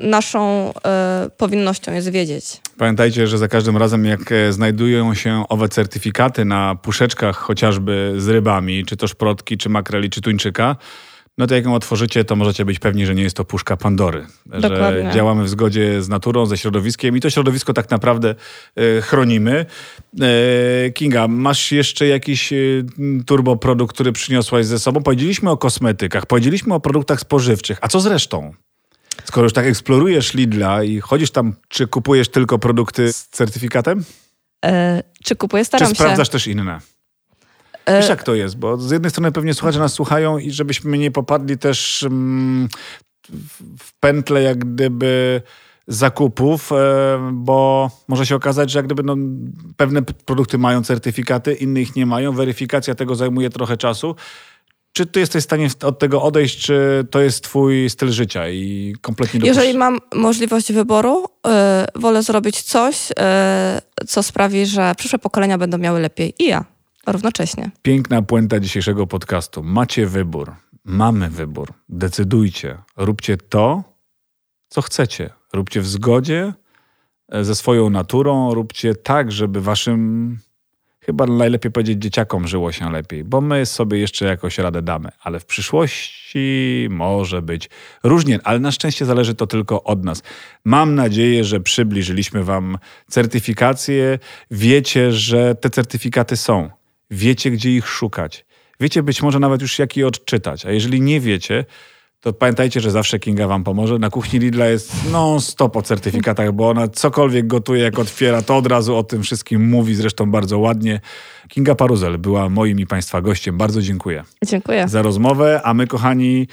[0.00, 0.72] naszą
[1.26, 2.60] y, powinnością jest wiedzieć.
[2.78, 8.28] Pamiętajcie, że za każdym razem, jak e, znajdują się owe certyfikaty na puszeczkach, chociażby z
[8.28, 10.76] rybami, czy to szprotki, czy makreli, czy tuńczyka,
[11.38, 14.26] no to jak ją otworzycie, to możecie być pewni, że nie jest to puszka Pandory.
[14.46, 15.02] Dokładnie.
[15.04, 18.34] Że działamy w zgodzie z naturą, ze środowiskiem i to środowisko tak naprawdę
[18.76, 19.66] e, chronimy.
[20.94, 22.52] Kinga, masz jeszcze jakiś
[23.26, 25.02] turboprodukt, który przyniosłaś ze sobą?
[25.02, 27.78] Powiedzieliśmy o kosmetykach, powiedzieliśmy o produktach spożywczych.
[27.80, 28.52] A co z resztą?
[29.30, 34.04] Skoro już tak eksplorujesz Lidla i chodzisz tam, czy kupujesz tylko produkty z certyfikatem?
[34.64, 35.64] E, czy kupuję?
[35.64, 36.32] Staram czy sprawdzasz się.
[36.32, 36.78] też inne?
[37.84, 38.00] E...
[38.00, 41.10] Wiesz jak to jest, bo z jednej strony pewnie słuchacze nas słuchają i żebyśmy nie
[41.10, 42.68] popadli też mm,
[43.78, 45.42] w pętle jak gdyby
[45.86, 46.76] zakupów, e,
[47.32, 49.16] bo może się okazać, że jak gdyby no,
[49.76, 52.32] pewne produkty mają certyfikaty, inne ich nie mają.
[52.32, 54.16] Weryfikacja tego zajmuje trochę czasu.
[54.92, 58.94] Czy ty jesteś w stanie od tego odejść, czy to jest twój styl życia i
[59.00, 59.56] kompletnie dopuszcz...
[59.56, 61.52] Jeżeli mam możliwość wyboru, yy,
[62.00, 66.64] wolę zrobić coś, yy, co sprawi, że przyszłe pokolenia będą miały lepiej i ja
[67.06, 67.70] równocześnie.
[67.82, 69.62] Piękna puenta dzisiejszego podcastu.
[69.62, 70.54] Macie wybór.
[70.84, 71.72] Mamy wybór.
[71.88, 72.78] Decydujcie.
[72.96, 73.84] Róbcie to,
[74.68, 75.30] co chcecie.
[75.52, 76.52] Róbcie w zgodzie
[77.32, 78.54] e, ze swoją naturą.
[78.54, 80.38] Róbcie tak, żeby waszym
[81.00, 85.40] chyba najlepiej powiedzieć dzieciakom żyło się lepiej, bo my sobie jeszcze jakoś radę damy, ale
[85.40, 87.70] w przyszłości może być
[88.02, 90.22] różnie, ale na szczęście zależy to tylko od nas.
[90.64, 92.78] Mam nadzieję, że przybliżyliśmy Wam
[93.08, 94.18] certyfikacje.
[94.50, 96.70] Wiecie, że te certyfikaty są.
[97.10, 98.44] Wiecie, gdzie ich szukać.
[98.80, 101.64] Wiecie być może nawet już jak je odczytać, a jeżeli nie wiecie,
[102.20, 103.98] to pamiętajcie, że zawsze Kinga wam pomoże.
[103.98, 108.66] Na kuchni Lidla jest non-stop o certyfikatach, bo ona cokolwiek gotuje, jak otwiera, to od
[108.66, 111.00] razu o tym wszystkim mówi, zresztą bardzo ładnie.
[111.48, 113.58] Kinga Paruzel była moim i Państwa gościem.
[113.58, 114.24] Bardzo dziękuję.
[114.46, 114.88] Dziękuję.
[114.88, 116.48] Za rozmowę, a my kochani...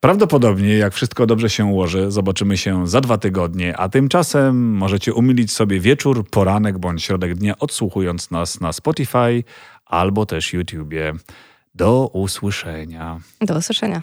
[0.00, 5.52] Prawdopodobnie, jak wszystko dobrze się ułoży, zobaczymy się za dwa tygodnie, a tymczasem możecie umilić
[5.52, 9.44] sobie wieczór, poranek bądź środek dnia, odsłuchując nas na Spotify
[9.86, 11.12] albo też YouTubie.
[11.74, 13.20] Do usłyszenia.
[13.40, 14.02] Do usłyszenia.